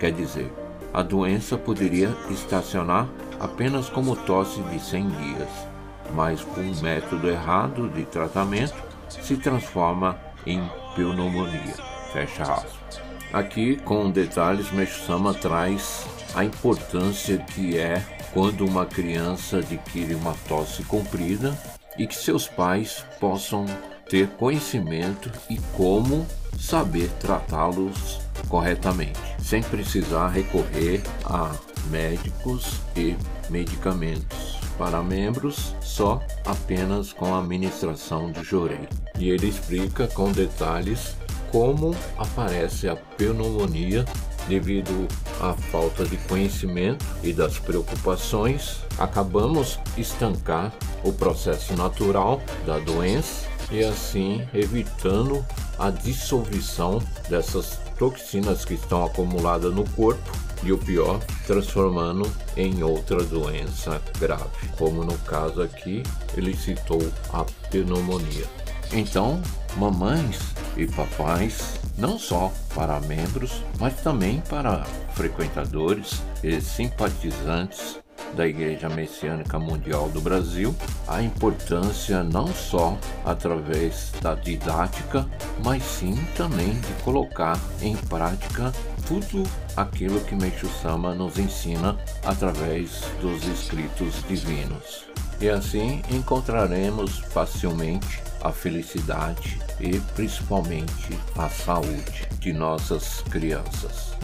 Quer 0.00 0.10
dizer, 0.10 0.52
a 0.92 1.04
doença 1.04 1.56
poderia 1.56 2.12
estacionar 2.28 3.08
apenas 3.38 3.88
como 3.88 4.16
tosse 4.16 4.60
de 4.60 4.80
100 4.80 5.08
dias 5.08 5.71
mas 6.14 6.42
com 6.42 6.60
um 6.60 6.80
método 6.80 7.28
errado 7.28 7.88
de 7.88 8.04
tratamento 8.04 8.74
se 9.08 9.36
transforma 9.36 10.18
em 10.46 10.62
pneumonia. 10.94 11.74
Fecha 12.12 12.42
aspas. 12.42 13.00
Aqui, 13.32 13.76
com 13.76 14.10
detalhes, 14.10 14.70
Meixo-sama 14.72 15.32
traz 15.32 16.06
a 16.34 16.44
importância 16.44 17.38
que 17.38 17.78
é 17.78 18.04
quando 18.32 18.64
uma 18.66 18.84
criança 18.84 19.58
adquire 19.58 20.14
uma 20.14 20.34
tosse 20.48 20.82
comprida 20.84 21.56
e 21.98 22.06
que 22.06 22.14
seus 22.14 22.46
pais 22.46 23.04
possam 23.20 23.64
ter 24.08 24.28
conhecimento 24.28 25.30
e 25.48 25.58
como 25.74 26.26
saber 26.58 27.08
tratá-los 27.20 28.20
corretamente, 28.48 29.18
sem 29.38 29.62
precisar 29.62 30.28
recorrer 30.28 31.02
a 31.24 31.52
médicos 31.90 32.80
e 32.94 33.16
medicamentos 33.48 34.61
para 34.78 35.02
membros 35.02 35.74
só 35.80 36.20
apenas 36.44 37.12
com 37.12 37.34
a 37.34 37.38
administração 37.38 38.30
de 38.30 38.42
Jorei. 38.42 38.88
E 39.18 39.30
ele 39.30 39.48
explica 39.48 40.06
com 40.08 40.32
detalhes 40.32 41.16
como 41.50 41.94
aparece 42.16 42.88
a 42.88 42.96
pneumonia 42.96 44.04
devido 44.48 45.06
à 45.40 45.52
falta 45.54 46.04
de 46.04 46.16
conhecimento 46.16 47.04
e 47.22 47.32
das 47.32 47.58
preocupações, 47.58 48.80
acabamos 48.98 49.78
estancar 49.96 50.72
o 51.04 51.12
processo 51.12 51.76
natural 51.76 52.40
da 52.66 52.78
doença 52.78 53.46
e 53.70 53.84
assim 53.84 54.46
evitando 54.52 55.44
a 55.78 55.90
dissolução 55.90 57.00
dessas 57.28 57.78
toxinas 57.98 58.64
que 58.64 58.74
estão 58.74 59.04
acumuladas 59.04 59.72
no 59.72 59.88
corpo 59.90 60.30
e 60.62 60.72
o 60.72 60.78
pior, 60.78 61.20
transformando 61.46 62.30
em 62.56 62.82
outra 62.82 63.22
doença 63.24 64.00
grave, 64.18 64.68
como 64.76 65.04
no 65.04 65.16
caso 65.18 65.62
aqui 65.62 66.02
ele 66.36 66.56
citou 66.56 67.00
a 67.32 67.44
pneumonia. 67.70 68.46
Então, 68.92 69.40
mamães 69.76 70.38
e 70.76 70.86
papais, 70.86 71.80
não 71.96 72.18
só 72.18 72.52
para 72.74 73.00
membros, 73.00 73.62
mas 73.78 74.00
também 74.02 74.42
para 74.48 74.84
frequentadores 75.14 76.22
e 76.42 76.60
simpatizantes 76.60 78.01
da 78.34 78.46
Igreja 78.46 78.88
Messiânica 78.88 79.58
Mundial 79.58 80.08
do 80.08 80.20
Brasil, 80.20 80.74
a 81.06 81.22
importância 81.22 82.22
não 82.22 82.48
só 82.48 82.96
através 83.24 84.12
da 84.20 84.34
didática, 84.34 85.26
mas 85.64 85.82
sim 85.82 86.14
também 86.36 86.72
de 86.74 86.92
colocar 87.02 87.58
em 87.80 87.96
prática 87.96 88.72
tudo 89.06 89.42
aquilo 89.76 90.20
que 90.20 90.34
Meixo 90.34 90.68
Sama 90.80 91.14
nos 91.14 91.38
ensina 91.38 91.96
através 92.24 93.02
dos 93.20 93.44
escritos 93.46 94.22
divinos. 94.26 95.06
E 95.40 95.48
assim 95.48 96.02
encontraremos 96.10 97.18
facilmente 97.18 98.22
a 98.42 98.52
felicidade 98.52 99.60
e 99.80 99.98
principalmente 100.14 101.18
a 101.36 101.48
saúde 101.48 102.28
de 102.38 102.52
nossas 102.52 103.22
crianças. 103.22 104.16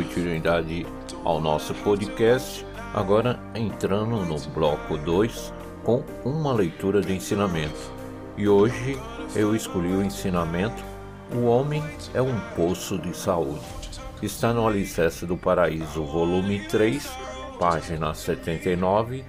Continuidade 0.00 0.86
ao 1.24 1.38
nosso 1.38 1.74
podcast, 1.74 2.64
agora 2.94 3.38
entrando 3.54 4.24
no 4.24 4.40
bloco 4.48 4.96
2 4.96 5.52
com 5.84 6.02
uma 6.24 6.54
leitura 6.54 7.02
de 7.02 7.12
ensinamento. 7.12 7.92
E 8.34 8.48
hoje 8.48 8.96
eu 9.36 9.54
escolhi 9.54 9.92
o 9.92 10.02
ensinamento 10.02 10.82
O 11.34 11.44
Homem 11.44 11.82
é 12.14 12.22
um 12.22 12.40
Poço 12.56 12.98
de 12.98 13.14
Saúde. 13.14 13.60
Está 14.22 14.54
no 14.54 14.66
Alicerce 14.66 15.26
do 15.26 15.36
Paraíso, 15.36 16.02
volume 16.02 16.66
3, 16.66 17.06
página 17.58 18.14
79, 18.14 19.22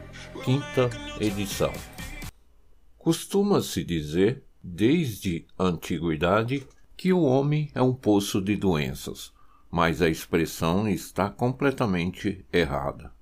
quinta 0.45 0.89
edição. 1.19 1.73
Costuma-se 2.97 3.84
dizer, 3.84 4.45
desde 4.63 5.45
a 5.57 5.65
antiguidade, 5.65 6.65
que 6.95 7.12
o 7.12 7.23
homem 7.23 7.69
é 7.75 7.81
um 7.81 7.93
poço 7.93 8.41
de 8.41 8.55
doenças, 8.55 9.34
mas 9.71 10.01
a 10.01 10.10
expressão 10.10 10.88
está 10.88 11.29
completamente 11.29 12.45
errada. 12.51 13.13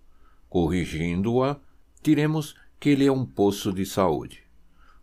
Corrigindo-a, 0.49 1.57
diremos 2.01 2.55
que 2.79 2.89
ele 2.89 3.05
é 3.05 3.11
um 3.11 3.23
poço 3.23 3.71
de 3.71 3.85
saúde. 3.85 4.43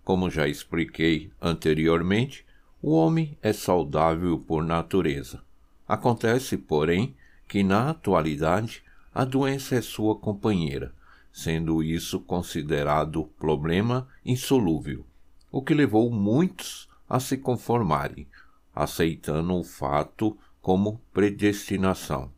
Como 0.05 0.29
já 0.29 0.49
expliquei 0.49 1.31
anteriormente, 1.41 2.45
o 2.83 2.93
homem 2.93 3.39
é 3.41 3.53
saudável 3.53 4.39
por 4.39 4.65
natureza. 4.65 5.43
Acontece, 5.87 6.57
porém, 6.57 7.15
que 7.47 7.63
na 7.63 7.91
atualidade 7.91 8.83
a 9.15 9.25
doença 9.25 9.77
é 9.77 9.81
sua 9.81 10.17
companheira, 10.17 10.93
sendo 11.33 11.83
isso 11.83 12.19
considerado 12.21 13.25
problema 13.39 14.09
insolúvel, 14.25 15.07
o 15.51 15.63
que 15.63 15.75
levou 15.75 16.11
muitos 16.11 16.89
a 17.09 17.21
se 17.21 17.37
conformarem, 17.37 18.27
aceitando 18.75 19.55
o 19.55 19.63
fato 19.63 20.37
como 20.67 21.01
predestinação. 21.13 22.33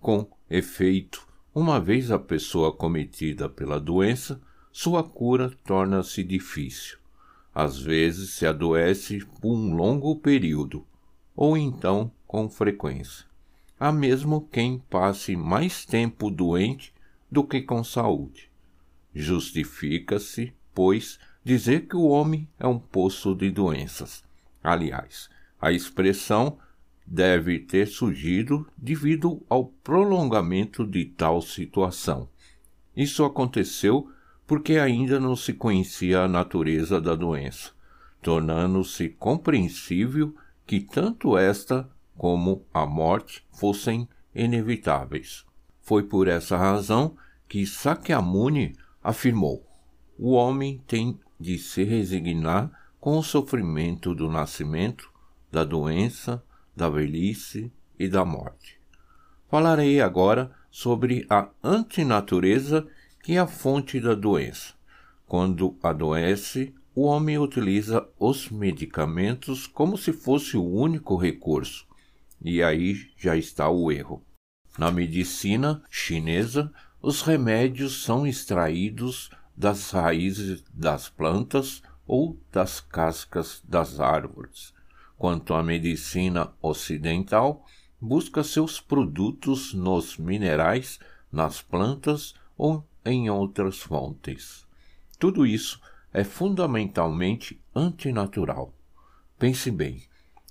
Com 0.00 0.26
efeito, 0.50 1.24
uma 1.54 1.78
vez 1.78 2.10
a 2.10 2.18
pessoa 2.18 2.72
cometida 2.72 3.48
pela 3.48 3.78
doença, 3.78 4.42
sua 4.72 5.04
cura 5.04 5.56
torna-se 5.64 6.24
difícil. 6.24 6.98
Às 7.54 7.78
vezes 7.78 8.30
se 8.30 8.44
adoece 8.44 9.24
por 9.40 9.52
um 9.52 9.72
longo 9.72 10.16
período, 10.16 10.84
ou 11.36 11.56
então 11.56 12.10
com 12.26 12.50
frequência. 12.50 13.24
Há 13.78 13.92
mesmo 13.92 14.48
quem 14.50 14.80
passe 14.90 15.36
mais 15.36 15.84
tempo 15.84 16.28
doente 16.28 16.92
do 17.30 17.44
que 17.44 17.62
com 17.62 17.84
saúde. 17.84 18.50
Justifica-se, 19.14 20.52
pois, 20.74 21.20
dizer 21.44 21.86
que 21.86 21.94
o 21.94 22.08
homem 22.08 22.48
é 22.58 22.66
um 22.66 22.80
poço 22.80 23.32
de 23.32 23.48
doenças. 23.48 24.24
Aliás, 24.60 25.30
a 25.60 25.70
expressão 25.70 26.58
deve 27.10 27.58
ter 27.58 27.88
surgido 27.88 28.64
devido 28.76 29.42
ao 29.48 29.64
prolongamento 29.64 30.86
de 30.86 31.04
tal 31.04 31.42
situação. 31.42 32.28
Isso 32.96 33.24
aconteceu 33.24 34.08
porque 34.46 34.78
ainda 34.78 35.18
não 35.18 35.34
se 35.34 35.52
conhecia 35.52 36.20
a 36.20 36.28
natureza 36.28 37.00
da 37.00 37.16
doença, 37.16 37.72
tornando-se 38.22 39.08
compreensível 39.08 40.32
que 40.64 40.80
tanto 40.80 41.36
esta 41.36 41.90
como 42.16 42.64
a 42.72 42.86
morte 42.86 43.44
fossem 43.52 44.08
inevitáveis. 44.32 45.44
Foi 45.80 46.04
por 46.04 46.28
essa 46.28 46.56
razão 46.56 47.16
que 47.48 47.66
Sakyamuni 47.66 48.76
afirmou: 49.02 49.66
o 50.16 50.32
homem 50.32 50.80
tem 50.86 51.18
de 51.40 51.58
se 51.58 51.82
resignar 51.82 52.70
com 53.00 53.18
o 53.18 53.22
sofrimento 53.22 54.14
do 54.14 54.28
nascimento 54.28 55.10
da 55.50 55.64
doença, 55.64 56.42
da 56.76 56.88
velhice 56.88 57.70
e 57.98 58.08
da 58.08 58.24
morte. 58.24 58.78
Falarei 59.50 60.00
agora 60.00 60.50
sobre 60.70 61.26
a 61.28 61.48
antinatureza 61.62 62.86
que 63.22 63.34
é 63.34 63.38
a 63.38 63.46
fonte 63.46 64.00
da 64.00 64.14
doença. 64.14 64.74
Quando 65.26 65.76
adoece, 65.82 66.74
o 66.94 67.02
homem 67.02 67.38
utiliza 67.38 68.08
os 68.18 68.48
medicamentos 68.48 69.66
como 69.66 69.98
se 69.98 70.12
fosse 70.12 70.56
o 70.56 70.64
único 70.64 71.16
recurso, 71.16 71.86
e 72.40 72.62
aí 72.62 73.10
já 73.16 73.36
está 73.36 73.68
o 73.68 73.90
erro. 73.92 74.22
Na 74.78 74.90
medicina 74.90 75.82
chinesa, 75.90 76.72
os 77.02 77.22
remédios 77.22 78.02
são 78.02 78.26
extraídos 78.26 79.30
das 79.56 79.90
raízes 79.90 80.64
das 80.72 81.08
plantas 81.08 81.82
ou 82.06 82.38
das 82.50 82.80
cascas 82.80 83.62
das 83.68 84.00
árvores 84.00 84.72
quanto 85.20 85.52
à 85.52 85.62
medicina 85.62 86.50
ocidental, 86.62 87.66
busca 88.00 88.42
seus 88.42 88.80
produtos 88.80 89.74
nos 89.74 90.16
minerais, 90.16 90.98
nas 91.30 91.60
plantas 91.60 92.34
ou 92.56 92.82
em 93.04 93.28
outras 93.28 93.80
fontes. 93.80 94.66
Tudo 95.18 95.44
isso 95.44 95.78
é 96.10 96.24
fundamentalmente 96.24 97.60
antinatural. 97.74 98.72
Pense 99.38 99.70
bem, 99.70 100.02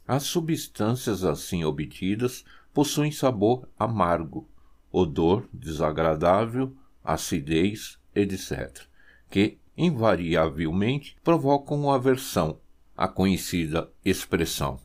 as 0.07 0.21
substâncias 0.21 1.23
assim 1.23 1.63
obtidas 1.63 2.45
possuem 2.71 3.11
sabor 3.11 3.67
amargo, 3.77 4.47
odor 4.91 5.49
desagradável, 5.51 6.77
acidez, 7.03 7.97
etc., 8.13 8.83
que 9.31 9.57
invariavelmente 9.75 11.17
provocam 11.23 11.91
aversão 11.91 12.59
a 12.99 13.07
conhecida 13.07 13.89
expressão 14.03 14.77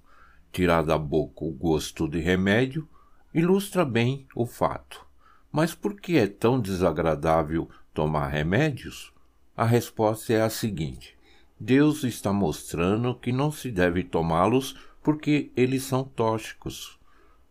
tirar 0.53 0.85
da 0.85 0.97
boca 0.97 1.45
o 1.45 1.51
gosto 1.51 2.09
de 2.09 2.21
remédio 2.21 2.89
ilustra 3.35 3.85
bem 3.85 4.25
o 4.37 4.47
fato. 4.47 5.05
Mas 5.51 5.75
por 5.75 6.01
que 6.01 6.17
é 6.17 6.29
tão 6.29 6.61
desagradável 6.61 7.69
tomar 7.93 8.29
remédios? 8.29 9.13
A 9.57 9.65
resposta 9.65 10.33
é 10.33 10.43
a 10.43 10.49
seguinte: 10.49 11.19
Deus 11.59 12.05
está 12.05 12.33
mostrando 12.33 13.17
que 13.17 13.33
não 13.33 13.51
se 13.51 13.69
deve 13.69 14.05
tomá-los 14.05 14.77
porque 15.03 15.51
eles 15.57 15.83
são 15.83 16.05
tóxicos. 16.05 17.01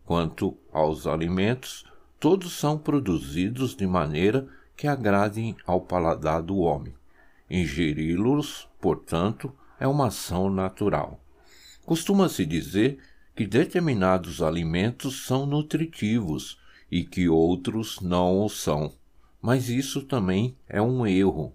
Quanto 0.02 0.56
aos 0.72 1.06
alimentos, 1.06 1.84
todos 2.18 2.58
são 2.58 2.78
produzidos 2.78 3.76
de 3.76 3.86
maneira 3.86 4.48
que 4.74 4.86
agradem 4.86 5.54
ao 5.66 5.82
paladar 5.82 6.40
do 6.40 6.56
homem. 6.56 6.94
Ingeri-los, 7.50 8.66
portanto, 8.80 9.52
é 9.78 9.86
uma 9.86 10.08
ação 10.08 10.50
natural. 10.50 11.20
Costuma-se 11.84 12.46
dizer 12.46 12.98
que 13.34 13.46
determinados 13.46 14.40
alimentos 14.40 15.26
são 15.26 15.44
nutritivos 15.44 16.58
e 16.90 17.04
que 17.04 17.28
outros 17.28 18.00
não 18.00 18.44
o 18.44 18.48
são, 18.48 18.92
mas 19.42 19.68
isso 19.68 20.02
também 20.02 20.56
é 20.68 20.80
um 20.80 21.06
erro. 21.06 21.54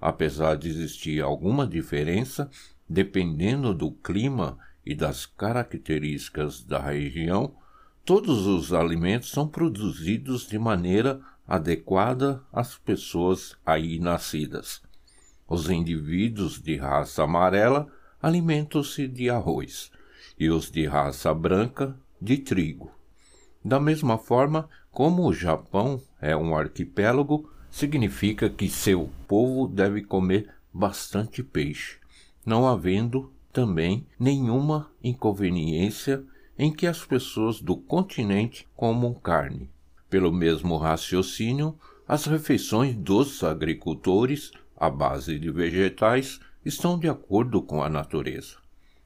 Apesar 0.00 0.56
de 0.56 0.68
existir 0.68 1.22
alguma 1.22 1.66
diferença, 1.66 2.50
dependendo 2.88 3.74
do 3.74 3.90
clima 3.90 4.58
e 4.84 4.94
das 4.94 5.26
características 5.26 6.62
da 6.62 6.78
região, 6.78 7.54
todos 8.04 8.46
os 8.46 8.72
alimentos 8.72 9.30
são 9.30 9.48
produzidos 9.48 10.46
de 10.46 10.58
maneira 10.58 11.20
adequada 11.48 12.42
às 12.52 12.76
pessoas 12.76 13.56
aí 13.64 13.98
nascidas. 13.98 14.85
Os 15.48 15.70
indivíduos 15.70 16.60
de 16.60 16.76
raça 16.76 17.22
amarela 17.22 17.86
alimentam-se 18.20 19.06
de 19.06 19.30
arroz 19.30 19.90
e 20.38 20.50
os 20.50 20.70
de 20.70 20.86
raça 20.86 21.32
branca 21.32 21.96
de 22.20 22.38
trigo. 22.38 22.90
Da 23.64 23.78
mesma 23.78 24.18
forma, 24.18 24.68
como 24.90 25.26
o 25.26 25.32
Japão 25.32 26.00
é 26.20 26.36
um 26.36 26.56
arquipélago, 26.56 27.50
significa 27.70 28.48
que 28.48 28.68
seu 28.68 29.10
povo 29.28 29.68
deve 29.68 30.02
comer 30.02 30.48
bastante 30.72 31.42
peixe, 31.42 31.98
não 32.44 32.66
havendo 32.66 33.32
também 33.52 34.06
nenhuma 34.18 34.90
inconveniência 35.02 36.24
em 36.58 36.72
que 36.72 36.86
as 36.86 37.04
pessoas 37.04 37.60
do 37.60 37.76
continente 37.76 38.66
comam 38.74 39.14
carne. 39.14 39.70
Pelo 40.08 40.32
mesmo 40.32 40.76
raciocínio, 40.76 41.78
as 42.06 42.24
refeições 42.26 42.94
dos 42.94 43.42
agricultores, 43.42 44.52
à 44.76 44.90
base 44.90 45.38
de 45.38 45.50
vegetais, 45.50 46.40
estão 46.64 46.98
de 46.98 47.08
acordo 47.08 47.62
com 47.62 47.82
a 47.82 47.88
natureza. 47.88 48.56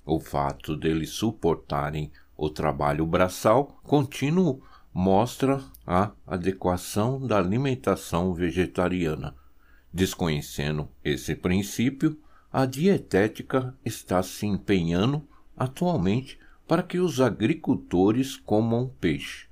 O 0.04 0.18
fato 0.18 0.76
deles 0.76 1.11
suportarem 1.11 2.11
o 2.37 2.48
trabalho 2.48 3.06
braçal 3.06 3.78
contínuo 3.83 4.62
mostra 4.92 5.62
a 5.87 6.11
adequação 6.26 7.24
da 7.24 7.38
alimentação 7.38 8.35
vegetariana. 8.35 9.37
Desconhecendo 9.92 10.88
esse 11.04 11.35
princípio, 11.35 12.18
a 12.52 12.64
dietética 12.64 13.76
está 13.85 14.22
se 14.22 14.46
empenhando 14.46 15.26
atualmente 15.56 16.38
para 16.66 16.83
que 16.83 16.98
os 16.98 17.20
agricultores 17.20 18.37
comam 18.37 18.88
peixe. 19.00 19.46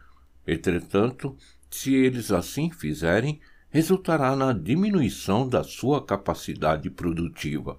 Entretanto, 0.46 1.36
se 1.70 1.94
eles 1.94 2.32
assim 2.32 2.70
fizerem, 2.70 3.40
resultará 3.70 4.34
na 4.34 4.52
diminuição 4.52 5.48
da 5.48 5.62
sua 5.62 6.04
capacidade 6.04 6.88
produtiva. 6.90 7.78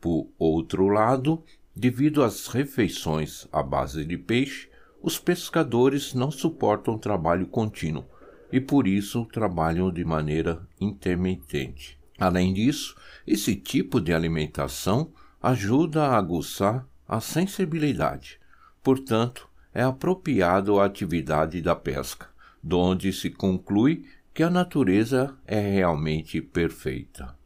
Por 0.00 0.28
outro 0.38 0.88
lado, 0.88 1.42
devido 1.74 2.22
às 2.22 2.46
refeições 2.48 3.46
à 3.52 3.62
base 3.62 4.04
de 4.04 4.18
peixe, 4.18 4.68
os 5.00 5.18
pescadores 5.18 6.14
não 6.14 6.30
suportam 6.30 6.98
trabalho 6.98 7.46
contínuo 7.46 8.04
e 8.50 8.60
por 8.60 8.86
isso 8.86 9.24
trabalham 9.26 9.92
de 9.92 10.04
maneira 10.04 10.66
intermitente. 10.80 11.98
Além 12.18 12.52
disso, 12.52 12.96
esse 13.26 13.56
tipo 13.56 14.00
de 14.00 14.12
alimentação 14.12 15.12
ajuda 15.42 16.06
a 16.06 16.16
aguçar 16.16 16.86
a 17.06 17.20
sensibilidade. 17.20 18.38
Portanto, 18.82 19.48
é 19.74 19.82
apropriado 19.82 20.78
à 20.78 20.84
atividade 20.86 21.60
da 21.60 21.74
pesca, 21.74 22.28
donde 22.62 23.12
se 23.12 23.28
conclui 23.28 24.06
que 24.34 24.42
a 24.42 24.50
natureza 24.50 25.36
é 25.46 25.60
realmente 25.60 26.42
perfeita. 26.42 27.36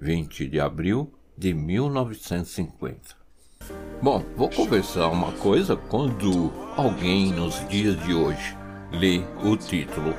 20 0.00 0.46
de 0.46 0.60
abril 0.60 1.12
de 1.36 1.52
1950. 1.52 3.16
Bom, 4.00 4.24
vou 4.36 4.48
conversar 4.48 5.08
uma 5.08 5.32
coisa 5.32 5.74
quando 5.74 6.52
alguém 6.76 7.32
nos 7.32 7.66
dias 7.68 8.00
de 8.04 8.14
hoje 8.14 8.56
lê 8.92 9.22
o 9.42 9.56
título 9.56 10.14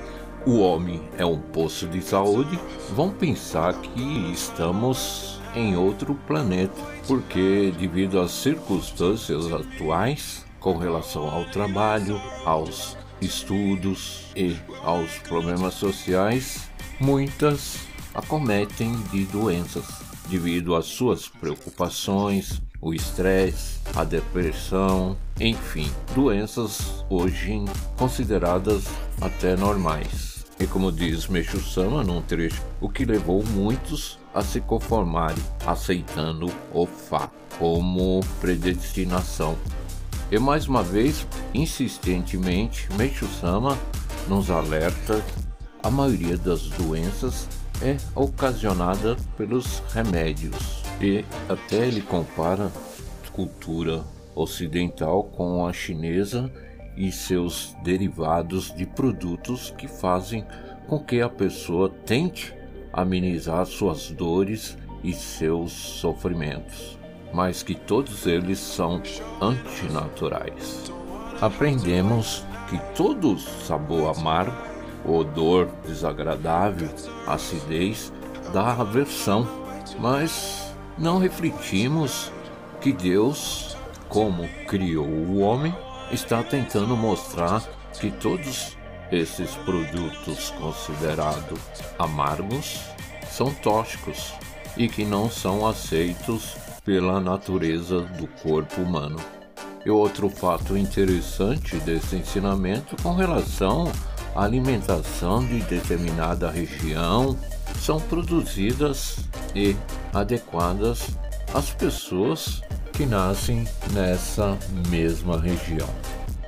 O 0.46 0.60
Homem 0.60 1.02
é 1.18 1.26
um 1.26 1.40
Poço 1.40 1.88
de 1.88 2.02
Saúde, 2.02 2.60
vão 2.94 3.10
pensar 3.10 3.80
que 3.80 4.32
estamos 4.34 5.40
em 5.56 5.78
outro 5.78 6.14
planeta, 6.28 6.82
porque 7.08 7.74
devido 7.80 8.20
às 8.20 8.32
circunstâncias 8.32 9.50
atuais 9.50 10.46
com 10.60 10.76
relação 10.76 11.30
ao 11.30 11.46
trabalho, 11.46 12.20
aos 12.44 12.98
estudos 13.22 14.26
e 14.36 14.56
aos 14.84 15.12
problemas 15.20 15.74
sociais, 15.74 16.70
muitas 17.00 17.78
acometem 18.14 18.96
de 19.12 19.26
doenças 19.26 19.86
devido 20.28 20.76
às 20.76 20.86
suas 20.86 21.28
preocupações, 21.28 22.62
o 22.82 22.94
estresse, 22.94 23.80
a 23.96 24.04
depressão, 24.04 25.18
enfim, 25.40 25.90
doenças 26.14 27.06
hoje 27.10 27.64
consideradas 27.98 28.86
até 29.22 29.56
normais. 29.56 30.46
E 30.60 30.66
como 30.66 30.92
diz 30.92 31.28
Meixo 31.28 31.60
Sama 31.60 32.04
num 32.04 32.22
trecho, 32.22 32.62
o 32.82 32.90
que 32.90 33.06
levou 33.06 33.44
muitos 33.44 34.18
a 34.34 34.42
se 34.42 34.60
conformarem, 34.60 35.44
aceitando 35.66 36.52
o 36.74 36.86
fato 36.86 37.32
como 37.58 38.20
predestinação. 38.42 39.56
E 40.32 40.38
mais 40.38 40.68
uma 40.68 40.84
vez, 40.84 41.26
insistentemente, 41.54 42.90
Meixo 42.98 43.28
Sama 43.28 43.78
nos 44.28 44.52
alerta 44.52 45.24
a 45.82 45.90
maioria 45.90 46.38
das 46.38 46.64
doenças 46.70 47.48
é 47.82 47.96
ocasionada 48.14 49.16
pelos 49.38 49.82
remédios. 49.94 50.84
E 51.00 51.24
até 51.48 51.88
ele 51.88 52.02
compara 52.02 52.72
cultura 53.38 54.04
ocidental 54.34 55.24
com 55.24 55.64
a 55.66 55.72
chinesa 55.72 56.52
e 56.98 57.12
seus 57.12 57.76
derivados 57.84 58.74
de 58.76 58.84
produtos 58.88 59.72
que 59.78 59.88
fazem 59.88 60.44
com 60.88 61.00
que 61.00 61.22
a 61.22 61.30
pessoa 61.30 61.88
tente 62.04 62.52
amenizar 62.92 63.64
suas 63.68 64.10
dores 64.10 64.76
e 65.04 65.14
seus 65.14 65.72
sofrimentos, 65.72 66.97
mas 67.34 67.64
que 67.64 67.76
todos 67.76 68.26
eles 68.26 68.60
são 68.60 69.02
antinaturais. 69.42 70.92
Aprendemos 71.42 72.46
que 72.70 72.78
todo 72.96 73.38
sabor 73.40 74.16
amargo, 74.18 74.56
odor 75.06 75.68
desagradável, 75.86 76.90
acidez 77.28 78.12
dá 78.52 78.72
aversão, 78.72 79.48
mas 80.00 80.74
não 80.98 81.20
refletimos 81.20 82.32
que 82.82 82.92
Deus, 82.92 83.78
como 84.10 84.48
criou 84.68 85.06
o 85.06 85.40
homem, 85.40 85.74
está 86.12 86.42
tentando 86.44 86.96
mostrar 86.96 87.64
que 88.00 88.12
todos 88.12 88.78
esses 89.12 89.56
produtos 89.58 90.52
considerados 90.52 91.60
amargos 91.98 92.80
são 93.30 93.54
tóxicos 93.54 94.34
e 94.76 94.88
que 94.88 95.06
não 95.06 95.30
são 95.30 95.66
aceitos 95.66 96.56
pela 96.88 97.20
natureza 97.20 98.00
do 98.00 98.28
corpo 98.42 98.80
humano. 98.80 99.20
E 99.86 99.90
outro 99.90 100.30
fato 100.30 100.78
interessante 100.78 101.76
desse 101.82 102.16
ensinamento 102.16 102.96
com 103.04 103.14
relação 103.14 103.92
à 104.34 104.46
alimentação 104.46 105.46
de 105.46 105.60
determinada 105.64 106.50
região 106.50 107.38
são 107.78 108.00
produzidas 108.00 109.18
e 109.54 109.76
adequadas 110.14 111.10
às 111.54 111.72
pessoas 111.72 112.62
que 112.94 113.06
nascem 113.06 113.68
nessa 113.92 114.58
mesma 114.90 115.38
região. 115.38 115.90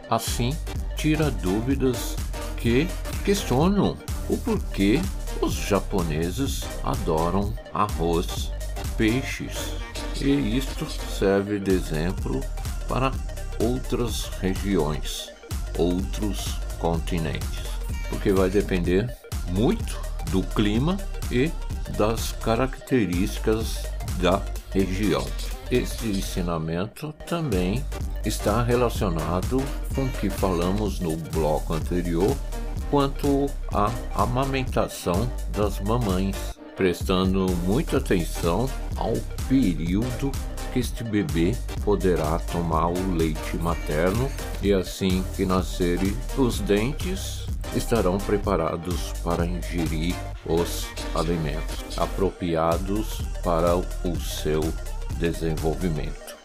Assim, 0.10 0.56
tira 0.96 1.30
dúvidas 1.30 2.16
que 2.56 2.88
questionam 3.26 3.98
o 4.30 4.38
porquê 4.38 5.02
os 5.42 5.54
japoneses 5.54 6.64
adoram 6.86 7.54
arroz, 7.74 8.54
peixes, 8.96 9.79
e 10.22 10.58
isto 10.58 10.86
serve 10.90 11.60
de 11.60 11.72
exemplo 11.72 12.42
para 12.88 13.12
outras 13.60 14.26
regiões, 14.42 15.32
outros 15.78 16.56
continentes, 16.80 17.64
porque 18.10 18.32
vai 18.32 18.50
depender 18.50 19.14
muito 19.50 20.00
do 20.32 20.42
clima 20.44 20.98
e 21.32 21.52
das 21.98 22.32
características 22.34 23.84
da 24.22 24.42
região. 24.72 25.26
Este 25.72 26.08
ensinamento 26.08 27.14
também 27.28 27.84
está 28.26 28.64
relacionado 28.64 29.64
com 29.94 30.06
o 30.06 30.10
que 30.10 30.30
falamos 30.30 31.00
no 31.00 31.16
bloco 31.16 31.74
anterior 31.74 32.36
quanto 32.90 33.48
à 33.72 33.92
amamentação 34.16 35.32
das 35.56 35.80
mamães, 35.80 36.36
prestando 36.76 37.46
muita 37.66 37.98
atenção 37.98 38.70
ao 38.96 39.14
período 39.50 40.32
que 40.72 40.80
este 40.80 41.04
bebê 41.04 41.56
poderá 41.84 42.38
tomar 42.52 42.88
o 42.88 43.16
leite 43.16 43.58
materno 43.58 44.30
e 44.62 44.72
assim 44.72 45.24
que 45.36 45.46
nascerem 45.46 46.16
os 46.38 46.60
dentes 46.60 47.48
estarão 47.76 48.18
preparados 48.20 49.12
para 49.24 49.46
ingerir 49.46 50.16
os 50.46 50.88
alimentos 51.16 51.98
apropriados 51.98 53.22
para 53.44 53.76
o 53.76 54.20
seu 54.20 54.62
desenvolvimento. 55.18 56.38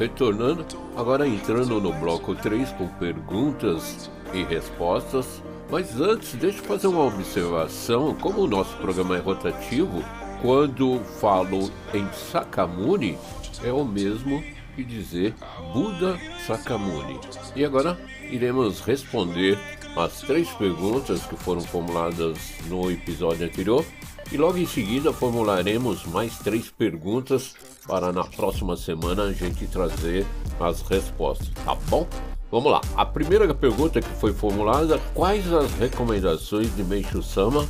Retornando, 0.00 0.64
agora 0.96 1.28
entrando 1.28 1.78
no 1.78 1.92
bloco 1.92 2.34
3 2.34 2.72
com 2.72 2.88
perguntas 2.88 4.10
e 4.32 4.42
respostas. 4.42 5.42
Mas 5.70 6.00
antes, 6.00 6.32
deixa 6.32 6.58
eu 6.58 6.64
fazer 6.64 6.86
uma 6.86 7.04
observação. 7.04 8.14
Como 8.14 8.40
o 8.40 8.46
nosso 8.46 8.74
programa 8.78 9.18
é 9.18 9.20
rotativo, 9.20 10.02
quando 10.40 11.00
falo 11.20 11.70
em 11.92 12.10
Sakamuni, 12.12 13.18
é 13.62 13.70
o 13.70 13.84
mesmo 13.84 14.42
que 14.74 14.82
dizer 14.82 15.34
Buda 15.74 16.18
Sakamuni. 16.46 17.20
E 17.54 17.62
agora 17.62 17.98
iremos 18.30 18.80
responder 18.80 19.58
as 19.94 20.22
três 20.22 20.48
perguntas 20.52 21.22
que 21.24 21.36
foram 21.36 21.60
formuladas 21.60 22.38
no 22.68 22.90
episódio 22.90 23.44
anterior 23.46 23.84
e 24.32 24.36
logo 24.36 24.56
em 24.56 24.66
seguida 24.66 25.12
formularemos 25.12 26.06
mais 26.06 26.38
três 26.38 26.70
perguntas 26.70 27.54
para 27.90 28.12
na 28.12 28.22
próxima 28.22 28.76
semana 28.76 29.24
a 29.24 29.32
gente 29.32 29.66
trazer 29.66 30.24
as 30.60 30.80
respostas, 30.82 31.50
tá 31.64 31.74
bom? 31.88 32.06
Vamos 32.48 32.70
lá. 32.70 32.80
A 32.96 33.04
primeira 33.04 33.52
pergunta 33.52 34.00
que 34.00 34.08
foi 34.10 34.32
formulada: 34.32 35.00
quais 35.12 35.52
as 35.52 35.72
recomendações 35.72 36.74
de 36.76 36.84
Meishu 36.84 37.20
Sama 37.20 37.66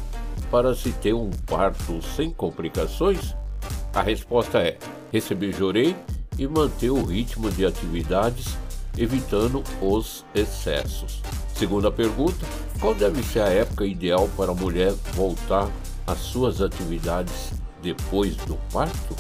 para 0.51 0.75
se 0.75 0.93
ter 0.93 1.15
um 1.15 1.31
parto 1.47 2.03
sem 2.03 2.31
complicações? 2.31 3.35
A 3.95 4.03
resposta 4.03 4.59
é: 4.59 4.77
receber 5.11 5.55
jorei 5.55 5.97
e 6.39 6.47
manter 6.47 6.91
o 6.91 7.03
ritmo 7.03 7.51
de 7.51 7.65
atividades, 7.65 8.59
evitando 8.99 9.65
os 9.81 10.27
excessos. 10.35 11.23
Segunda 11.55 11.91
pergunta: 11.91 12.45
qual 12.79 12.95
deve 12.95 13.23
ser 13.23 13.41
a 13.41 13.49
época 13.49 13.87
ideal 13.87 14.29
para 14.37 14.53
a 14.53 14.55
mulher 14.55 14.93
voltar 15.15 15.67
às 16.07 16.19
suas 16.19 16.61
atividades 16.61 17.53
depois 17.83 18.37
do 18.37 18.57
parto? 18.71 19.17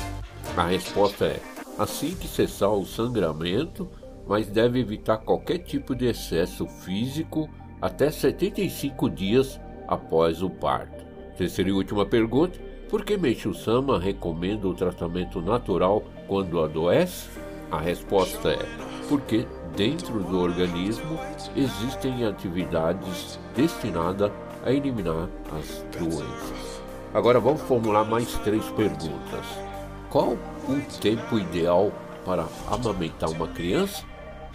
A 0.57 0.67
resposta 0.67 1.27
é: 1.27 1.41
assim 1.79 2.15
que 2.15 2.27
cessar 2.27 2.71
o 2.71 2.85
sangramento, 2.85 3.89
mas 4.27 4.49
deve 4.49 4.81
evitar 4.81 5.19
qualquer 5.19 5.59
tipo 5.59 5.95
de 5.95 6.07
excesso 6.07 6.67
físico 6.67 7.49
até 7.81 8.11
75 8.11 9.09
dias 9.09 9.61
após 9.89 10.43
o 10.43 10.51
parto. 10.51 11.05
Terceira 11.37 11.71
e 11.71 11.73
última 11.73 12.05
pergunta: 12.05 12.59
por 12.89 13.05
que 13.05 13.17
Meishu 13.17 13.55
Sama 13.55 13.99
recomenda 13.99 14.67
o 14.67 14.75
tratamento 14.75 15.41
natural 15.41 16.03
quando 16.27 16.63
adoece? 16.63 17.31
A 17.71 17.79
resposta 17.79 18.51
é: 18.51 18.67
porque 19.09 19.47
dentro 19.77 20.23
do 20.25 20.41
organismo 20.41 21.19
existem 21.57 22.25
atividades 22.25 23.39
destinadas 23.55 24.33
a 24.65 24.73
eliminar 24.73 25.29
as 25.59 25.85
doenças. 25.97 26.83
Agora 27.15 27.41
vamos 27.41 27.63
formular 27.63 28.05
mais 28.05 28.33
três 28.39 28.65
perguntas. 28.71 29.70
Qual 30.11 30.37
o 30.68 30.81
tempo 31.01 31.38
ideal 31.38 31.92
para 32.25 32.49
amamentar 32.66 33.31
uma 33.31 33.46
criança? 33.46 34.03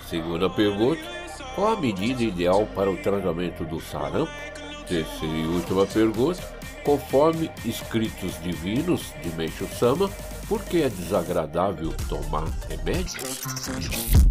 Segunda 0.10 0.50
pergunta: 0.50 1.02
qual 1.56 1.74
a 1.74 1.80
medida 1.80 2.24
ideal 2.24 2.68
para 2.76 2.92
o 2.92 2.98
tratamento 2.98 3.64
do 3.64 3.80
sarampo? 3.80 4.32
Terceira 4.86 5.34
e 5.34 5.48
última 5.48 5.86
pergunta: 5.86 6.44
conforme 6.84 7.50
escritos 7.64 8.38
divinos 8.44 9.14
de 9.24 9.30
Meishu 9.30 9.66
Sama, 9.68 10.10
por 10.50 10.62
que 10.62 10.82
é 10.82 10.90
desagradável 10.90 11.94
tomar 12.10 12.46
remédios? 12.70 14.25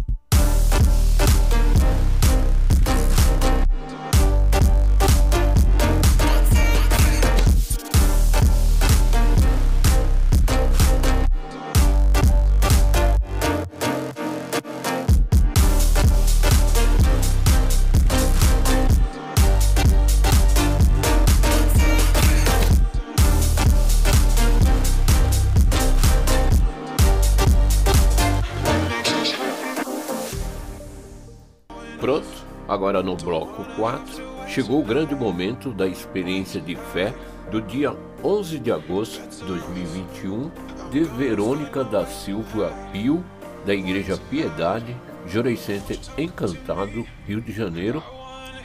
Pronto, 32.05 32.27
agora 32.67 33.01
no 33.01 33.15
bloco 33.15 33.65
4, 33.77 34.47
chegou 34.47 34.79
o 34.79 34.85
grande 34.85 35.15
momento 35.15 35.71
da 35.71 35.87
experiência 35.87 36.61
de 36.61 36.75
fé 36.75 37.11
do 37.49 37.59
dia 37.59 37.97
11 38.23 38.59
de 38.59 38.71
agosto 38.71 39.27
de 39.27 39.43
2021 39.43 40.51
de 40.91 40.99
Verônica 40.99 41.83
da 41.83 42.05
Silva 42.05 42.71
Pio, 42.91 43.25
da 43.65 43.73
Igreja 43.73 44.19
Piedade, 44.29 44.95
Jurei 45.25 45.57
Center 45.57 45.97
Encantado, 46.15 47.07
Rio 47.25 47.41
de 47.41 47.51
Janeiro, 47.51 48.03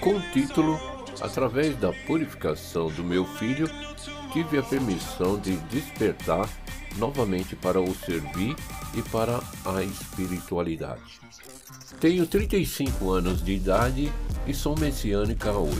com 0.00 0.16
o 0.16 0.20
título 0.32 0.78
Através 1.22 1.74
da 1.76 1.94
purificação 2.06 2.88
do 2.88 3.02
meu 3.02 3.24
filho, 3.24 3.66
tive 4.34 4.58
a 4.58 4.62
permissão 4.62 5.38
de 5.38 5.56
despertar 5.70 6.46
novamente 6.98 7.56
para 7.56 7.80
o 7.80 7.94
servir 7.94 8.54
e 8.94 9.00
para 9.00 9.40
a 9.64 9.82
espiritualidade. 9.82 11.20
Tenho 11.98 12.26
35 12.26 13.10
anos 13.10 13.42
de 13.42 13.52
idade 13.52 14.12
e 14.46 14.54
sou 14.54 14.78
messiânica 14.78 15.50
há 15.50 15.58
8. 15.58 15.76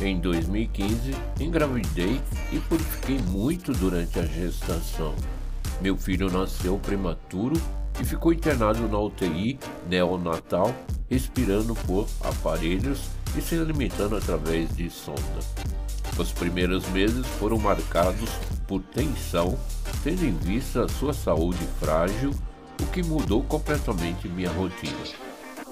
Em 0.00 0.20
2015, 0.20 1.14
engravidei 1.40 2.20
e 2.52 2.58
purifiquei 2.60 3.18
muito 3.18 3.72
durante 3.72 4.18
a 4.18 4.26
gestação. 4.26 5.14
Meu 5.80 5.96
filho 5.96 6.30
nasceu 6.30 6.78
prematuro 6.78 7.60
e 8.00 8.04
ficou 8.04 8.32
internado 8.32 8.86
na 8.88 8.98
UTI 9.00 9.58
neonatal, 9.88 10.74
respirando 11.08 11.74
por 11.74 12.06
aparelhos 12.20 13.08
e 13.36 13.40
se 13.40 13.56
alimentando 13.56 14.16
através 14.16 14.74
de 14.76 14.90
sonda. 14.90 15.40
Os 16.18 16.30
primeiros 16.30 16.86
meses 16.90 17.26
foram 17.38 17.58
marcados 17.58 18.30
por 18.68 18.82
tensão, 18.82 19.58
tendo 20.04 20.24
em 20.24 20.36
vista 20.36 20.84
a 20.84 20.88
sua 20.88 21.12
saúde 21.12 21.66
frágil, 21.80 22.32
o 22.80 22.86
que 22.86 23.02
mudou 23.02 23.42
completamente 23.42 24.28
minha 24.28 24.50
rotina. 24.50 24.96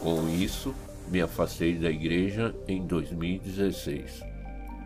Com 0.00 0.28
isso, 0.28 0.74
me 1.08 1.20
afastei 1.20 1.74
da 1.74 1.90
igreja 1.90 2.54
em 2.66 2.86
2016. 2.86 4.22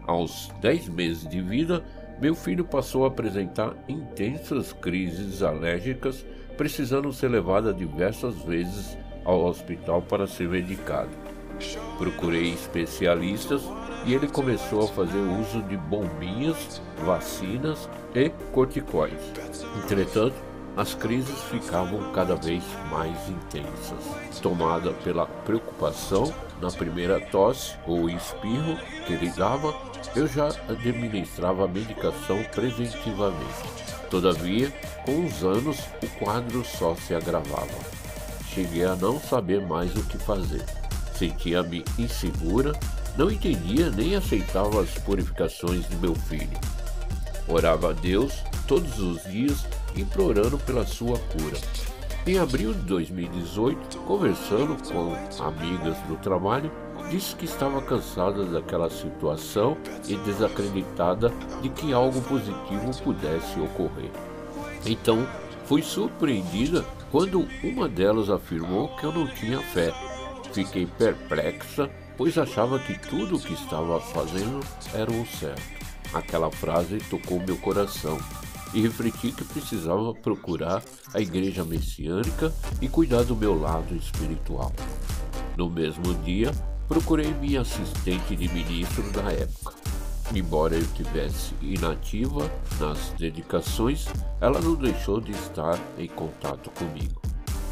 Aos 0.07 0.51
10 0.61 0.89
meses 0.89 1.29
de 1.29 1.41
vida, 1.41 1.85
meu 2.21 2.35
filho 2.35 2.65
passou 2.65 3.05
a 3.05 3.09
apresentar 3.09 3.75
intensas 3.89 4.73
crises 4.73 5.43
alérgicas, 5.43 6.25
precisando 6.57 7.13
ser 7.13 7.29
levado 7.29 7.73
diversas 7.73 8.35
vezes 8.43 8.97
ao 9.25 9.45
hospital 9.45 10.03
para 10.03 10.27
ser 10.27 10.49
medicado. 10.49 11.11
Procurei 11.99 12.53
especialistas 12.53 13.63
e 14.07 14.15
ele 14.15 14.29
começou 14.29 14.85
a 14.85 14.89
fazer 14.89 15.19
uso 15.19 15.63
de 15.63 15.77
bombinhas, 15.77 16.81
vacinas 17.05 17.89
e 18.15 18.31
corticoides. 18.53 19.33
Entretanto, 19.85 20.37
as 20.79 20.95
crises 20.95 21.41
ficavam 21.51 22.13
cada 22.13 22.37
vez 22.37 22.63
mais 22.89 23.17
intensas. 23.29 23.99
Tomada 24.41 24.93
pela 25.03 25.27
preocupação, 25.27 26.33
na 26.63 26.71
primeira 26.71 27.21
tosse 27.21 27.75
ou 27.85 28.09
espirro 28.09 28.77
que 29.05 29.15
ele 29.15 29.29
dava, 29.31 29.75
eu 30.15 30.29
já 30.29 30.47
administrava 30.69 31.65
a 31.65 31.69
medicação 31.69 32.45
preventivamente. 32.55 33.89
Todavia, 34.09 34.71
com 35.05 35.27
os 35.27 35.43
anos, 35.43 35.81
o 36.01 36.25
quadro 36.25 36.65
só 36.65 36.95
se 36.95 37.13
agravava. 37.13 37.67
Cheguei 38.55 38.85
a 38.85 38.95
não 38.95 39.21
saber 39.21 39.61
mais 39.61 39.93
o 39.97 40.05
que 40.05 40.17
fazer. 40.17 40.65
Sentia-me 41.13 41.85
insegura, 41.99 42.73
não 43.17 43.29
entendia 43.29 43.91
nem 43.91 44.15
aceitava 44.15 44.81
as 44.81 44.91
purificações 44.91 45.89
de 45.89 45.97
meu 45.97 46.15
filho. 46.15 46.57
Orava 47.49 47.91
a 47.91 47.93
Deus 47.93 48.45
todos 48.69 49.01
os 49.01 49.25
dias, 49.25 49.67
implorando 49.97 50.59
pela 50.59 50.87
sua 50.87 51.19
cura. 51.19 51.59
Em 52.27 52.39
abril 52.39 52.75
de 52.75 52.81
2018, 52.81 53.99
conversando 54.01 54.77
com 54.87 55.15
amigas 55.43 55.97
do 56.09 56.17
trabalho, 56.17 56.71
disse 57.11 57.35
que 57.35 57.47
estava 57.47 57.81
cansada 57.81 58.45
daquela 58.45 58.91
situação 58.91 59.79
e 60.07 60.15
desacreditada 60.17 61.33
de 61.63 61.71
que 61.71 61.93
algo 61.93 62.21
positivo 62.23 62.91
pudesse 63.03 63.59
ocorrer. 63.59 64.11
Então, 64.85 65.27
fui 65.65 65.81
surpreendida 65.81 66.85
quando 67.11 67.49
uma 67.65 67.89
delas 67.89 68.29
afirmou 68.29 68.89
que 68.97 69.05
eu 69.05 69.13
não 69.13 69.27
tinha 69.27 69.61
fé. 69.61 69.93
Fiquei 70.53 70.87
perplexa, 70.87 71.89
pois 72.17 72.37
achava 72.37 72.79
que 72.79 72.99
tudo 73.09 73.37
o 73.37 73.41
que 73.41 73.55
estava 73.55 74.01
fazendo 74.01 74.61
era 74.93 75.11
o 75.11 75.27
certo. 75.27 75.79
Aquela 76.13 76.51
frase 76.51 76.99
tocou 77.11 77.41
meu 77.41 77.57
coração 77.59 78.19
e 78.75 78.81
refleti 78.81 79.33
que 79.33 79.45
precisava 79.45 80.15
procurar 80.15 80.83
a 81.15 81.21
igreja 81.21 81.65
messiânica 81.65 82.53
e 82.81 82.89
cuidar 82.89 83.25
do 83.25 83.37
meu 83.37 83.59
lado 83.59 83.95
espiritual. 83.95 84.73
No 85.57 85.69
mesmo 85.69 86.15
dia, 86.25 86.51
procurei 86.87 87.33
minha 87.35 87.63
assistente 87.63 88.37
de 88.37 88.49
ministro 88.49 89.11
da 89.13 89.33
época. 89.33 89.75
Embora 90.35 90.77
eu 90.77 90.87
tivesse 90.95 91.55
inativa 91.63 92.51
nas 92.79 93.13
dedicações, 93.19 94.07
ela 94.41 94.61
não 94.61 94.75
deixou 94.75 95.21
de 95.21 95.33
estar 95.33 95.79
em 95.99 96.07
contato 96.07 96.71
comigo. 96.71 97.21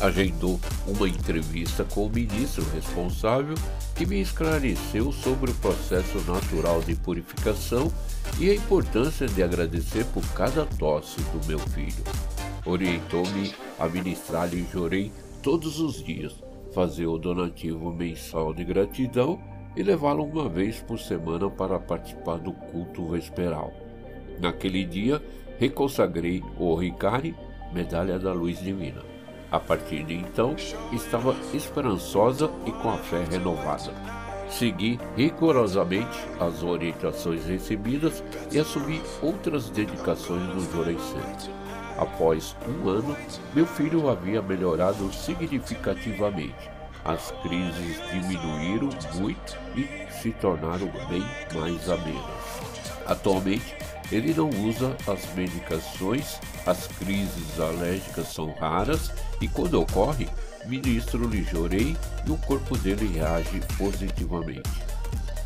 Agendou 0.01 0.61
uma 0.87 1.09
entrevista 1.09 1.83
com 1.83 2.07
o 2.07 2.11
ministro 2.11 2.65
responsável 2.75 3.55
que 3.95 4.05
me 4.05 4.21
esclareceu 4.21 5.11
sobre 5.11 5.51
o 5.51 5.55
processo 5.55 6.19
natural 6.31 6.83
de 6.83 6.95
purificação 6.95 7.91
e 8.39 8.51
a 8.51 8.55
importância 8.55 9.27
de 9.27 9.43
agradecer 9.43 10.05
por 10.07 10.23
cada 10.35 10.67
tosse 10.67 11.19
do 11.23 11.47
meu 11.47 11.59
filho. 11.59 12.05
Orientou-me 12.67 13.55
a 13.79 13.89
ministrar-lhe 13.89 14.67
jorei 14.71 15.11
todos 15.43 15.81
os 15.81 16.05
dias, 16.05 16.35
fazer 16.75 17.07
o 17.07 17.17
donativo 17.17 17.91
mensal 17.91 18.53
de 18.53 18.65
gratidão 18.65 19.41
e 19.75 19.83
levá-lo 19.83 20.25
uma 20.25 20.47
vez 20.47 20.81
por 20.81 20.99
semana 20.99 21.49
para 21.49 21.79
participar 21.79 22.37
do 22.37 22.53
culto 22.53 23.09
vesperal. 23.09 23.73
Naquele 24.41 24.85
dia, 24.85 25.23
reconsagrei 25.59 26.43
o 26.59 26.75
Ricari, 26.75 27.35
medalha 27.73 28.19
da 28.19 28.35
luz 28.35 28.59
divina. 28.61 29.16
A 29.57 29.61
partir 29.61 30.05
de 30.05 30.13
então, 30.13 30.55
estava 30.93 31.35
esperançosa 31.55 32.51
e 32.67 32.73
com 32.73 32.91
a 32.91 32.99
fé 32.99 33.25
renovada. 33.25 33.91
Segui 34.51 35.01
rigorosamente 35.17 36.19
as 36.39 36.63
orientações 36.63 37.47
recebidas 37.47 38.23
e 38.53 38.59
assumi 38.59 39.01
outras 39.23 39.71
dedicações 39.71 40.43
no 40.55 40.61
Jorecê. 40.71 41.49
Após 41.97 42.55
um 42.69 42.87
ano, 42.87 43.17
meu 43.55 43.65
filho 43.65 44.11
havia 44.11 44.43
melhorado 44.43 45.11
significativamente. 45.11 46.71
As 47.03 47.31
crises 47.43 47.99
diminuíram 48.11 48.91
muito 49.15 49.57
e 49.75 50.13
se 50.21 50.33
tornaram 50.33 50.91
bem 51.09 51.25
mais 51.59 51.89
amenas. 51.89 52.77
Atualmente, 53.07 53.75
ele 54.11 54.33
não 54.33 54.49
usa 54.49 54.97
as 55.07 55.35
medicações, 55.35 56.39
as 56.65 56.87
crises 56.87 57.59
alérgicas 57.59 58.29
são 58.29 58.53
raras 58.53 59.11
e, 59.41 59.49
quando 59.49 59.81
ocorre, 59.81 60.29
ministro-lhe 60.67 61.43
jorei 61.43 61.97
e 62.27 62.31
o 62.31 62.37
corpo 62.39 62.77
dele 62.79 63.07
reage 63.07 63.61
positivamente. 63.77 64.71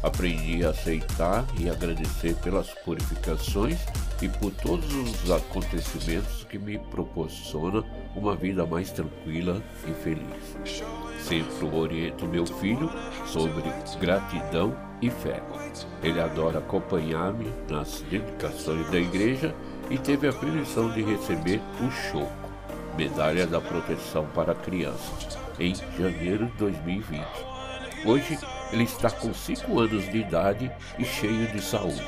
Aprendi 0.02 0.64
a 0.64 0.70
aceitar 0.70 1.44
e 1.58 1.68
agradecer 1.68 2.34
pelas 2.36 2.70
purificações 2.70 3.78
e 4.22 4.28
por 4.28 4.50
todos 4.50 4.92
os 4.94 5.30
acontecimentos 5.30 6.44
que 6.44 6.58
me 6.58 6.78
proporcionam 6.78 7.84
uma 8.14 8.34
vida 8.34 8.66
mais 8.66 8.90
tranquila 8.90 9.62
e 9.86 9.92
feliz. 10.02 10.80
Sempre 11.22 11.66
oriento 11.66 12.26
meu 12.26 12.46
filho 12.46 12.90
sobre 13.26 13.62
gratidão 14.00 14.89
e 15.02 15.10
fé. 15.10 15.42
Ele 16.02 16.20
adora 16.20 16.58
acompanhar-me 16.58 17.52
nas 17.68 18.02
dedicações 18.10 18.90
da 18.90 18.98
igreja 18.98 19.54
e 19.88 19.98
teve 19.98 20.28
a 20.28 20.32
permissão 20.32 20.90
de 20.90 21.02
receber 21.02 21.60
o 21.80 21.90
choco, 21.90 22.32
medalha 22.96 23.46
da 23.46 23.60
proteção 23.60 24.26
para 24.34 24.54
crianças, 24.54 25.38
em 25.58 25.74
janeiro 25.98 26.46
de 26.46 26.52
2020. 26.52 27.24
Hoje 28.04 28.38
ele 28.72 28.84
está 28.84 29.10
com 29.10 29.34
5 29.34 29.78
anos 29.78 30.10
de 30.10 30.18
idade 30.18 30.70
e 30.98 31.04
cheio 31.04 31.46
de 31.52 31.60
saúde. 31.60 32.06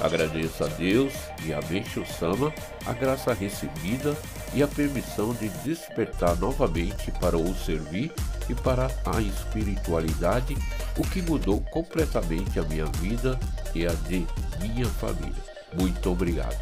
Agradeço 0.00 0.62
a 0.62 0.66
Deus 0.68 1.14
e 1.44 1.54
a 1.54 1.60
Meixo 1.70 2.04
Sama 2.04 2.52
a 2.84 2.92
graça 2.92 3.32
recebida 3.32 4.14
e 4.52 4.62
a 4.62 4.68
permissão 4.68 5.32
de 5.32 5.48
despertar 5.64 6.36
novamente 6.36 7.10
para 7.12 7.36
o 7.36 7.54
servir 7.54 8.12
e 8.48 8.54
para 8.54 8.90
a 9.04 9.20
espiritualidade, 9.20 10.56
o 10.98 11.02
que 11.02 11.22
mudou 11.22 11.60
completamente 11.60 12.58
a 12.58 12.62
minha 12.62 12.86
vida 12.86 13.38
e 13.74 13.86
a 13.86 13.92
de 13.92 14.26
minha 14.60 14.86
família. 14.86 15.42
Muito 15.74 16.10
obrigado. 16.10 16.56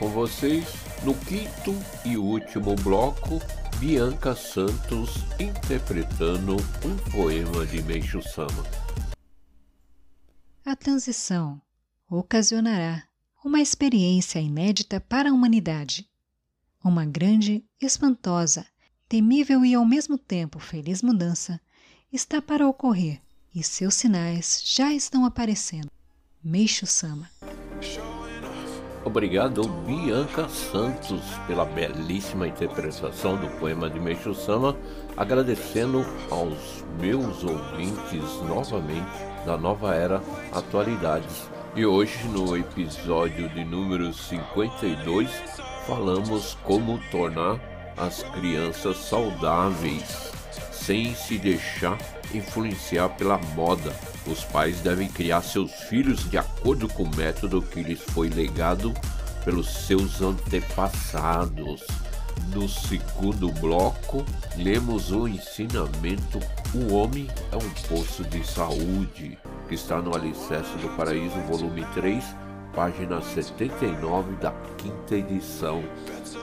Com 0.00 0.08
vocês, 0.08 0.64
no 1.04 1.14
quinto 1.14 1.74
e 2.06 2.16
último 2.16 2.74
bloco, 2.76 3.38
Bianca 3.78 4.34
Santos 4.34 5.10
interpretando 5.38 6.56
um 6.56 6.96
poema 7.12 7.66
de 7.66 7.82
Meixo 7.82 8.22
Sama. 8.22 8.64
A 10.64 10.74
transição 10.74 11.60
ocasionará 12.08 13.04
uma 13.44 13.60
experiência 13.60 14.38
inédita 14.40 15.00
para 15.00 15.28
a 15.28 15.32
humanidade. 15.34 16.08
Uma 16.82 17.04
grande, 17.04 17.62
espantosa, 17.78 18.66
temível 19.06 19.62
e 19.66 19.74
ao 19.74 19.84
mesmo 19.84 20.16
tempo 20.16 20.58
feliz 20.58 21.02
mudança 21.02 21.60
está 22.10 22.40
para 22.40 22.66
ocorrer 22.66 23.20
e 23.54 23.62
seus 23.62 23.94
sinais 23.94 24.62
já 24.64 24.94
estão 24.94 25.26
aparecendo. 25.26 25.90
Meixo 26.42 26.86
Sama. 26.86 27.28
Obrigado, 29.02 29.62
Bianca 29.86 30.46
Santos, 30.48 31.22
pela 31.46 31.64
belíssima 31.64 32.46
interpretação 32.46 33.36
do 33.36 33.48
poema 33.58 33.88
de 33.88 33.98
Meixo 33.98 34.34
Sama, 34.34 34.76
agradecendo 35.16 36.04
aos 36.30 36.84
meus 37.00 37.42
ouvintes 37.42 38.42
novamente 38.46 39.24
da 39.46 39.56
nova 39.56 39.94
era 39.94 40.20
Atualidades. 40.52 41.48
E 41.74 41.86
hoje, 41.86 42.28
no 42.28 42.54
episódio 42.54 43.48
de 43.48 43.64
número 43.64 44.12
52, 44.12 45.30
falamos 45.86 46.58
como 46.62 47.00
tornar 47.10 47.58
as 47.96 48.22
crianças 48.34 48.98
saudáveis 48.98 50.30
sem 50.70 51.14
se 51.14 51.38
deixar 51.38 51.96
influenciar 52.34 53.08
pela 53.10 53.38
moda 53.54 53.94
os 54.26 54.44
pais 54.44 54.80
devem 54.80 55.08
criar 55.08 55.42
seus 55.42 55.72
filhos 55.72 56.28
de 56.30 56.36
acordo 56.36 56.88
com 56.88 57.04
o 57.04 57.16
método 57.16 57.62
que 57.62 57.82
lhes 57.82 58.00
foi 58.00 58.28
legado 58.28 58.92
pelos 59.44 59.68
seus 59.86 60.20
antepassados. 60.20 61.82
No 62.54 62.68
segundo 62.68 63.50
bloco, 63.52 64.24
lemos 64.56 65.10
o 65.10 65.26
ensinamento 65.26 66.38
O 66.74 66.94
Homem 66.94 67.28
é 67.52 67.56
um 67.56 67.70
Poço 67.88 68.22
de 68.24 68.46
Saúde, 68.46 69.38
que 69.68 69.74
está 69.74 70.00
no 70.00 70.14
Alicerce 70.14 70.76
do 70.78 70.88
Paraíso, 70.96 71.38
volume 71.48 71.84
3, 71.94 72.24
página 72.74 73.20
79 73.20 74.36
da 74.36 74.52
quinta 74.76 75.16
edição. 75.16 75.82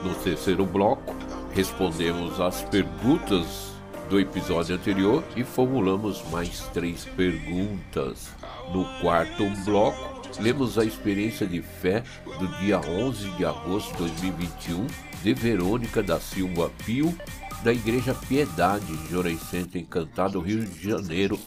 No 0.02 0.14
terceiro 0.16 0.66
bloco, 0.66 1.14
respondemos 1.54 2.40
às 2.40 2.62
perguntas 2.62 3.77
do 4.08 4.18
episódio 4.18 4.74
anterior 4.74 5.22
e 5.36 5.44
formulamos 5.44 6.22
mais 6.30 6.60
três 6.72 7.04
perguntas. 7.04 8.30
No 8.72 8.84
quarto 9.00 9.48
bloco, 9.64 10.22
lemos 10.40 10.78
a 10.78 10.84
experiência 10.84 11.46
de 11.46 11.60
fé 11.60 12.02
do 12.38 12.46
dia 12.58 12.80
11 12.80 13.30
de 13.32 13.44
agosto 13.44 13.92
de 13.92 13.98
2021 13.98 14.86
de 15.22 15.34
Verônica 15.34 16.02
da 16.02 16.18
Silva 16.18 16.70
Pio, 16.84 17.14
da 17.62 17.72
Igreja 17.72 18.14
Piedade, 18.14 18.98
Jorecente 19.10 19.78
Encantado, 19.78 20.40
Rio 20.40 20.64
de 20.64 20.88
Janeiro. 20.88 21.38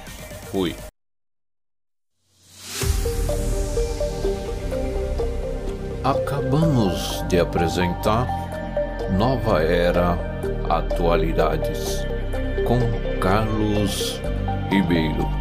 fui. 0.51 0.75
Acabamos 6.03 7.23
de 7.27 7.39
apresentar 7.39 8.27
Nova 9.11 9.61
Era 9.61 10.17
Atualidades 10.67 12.03
com 12.67 12.79
Carlos 13.19 14.19
Ribeiro. 14.71 15.40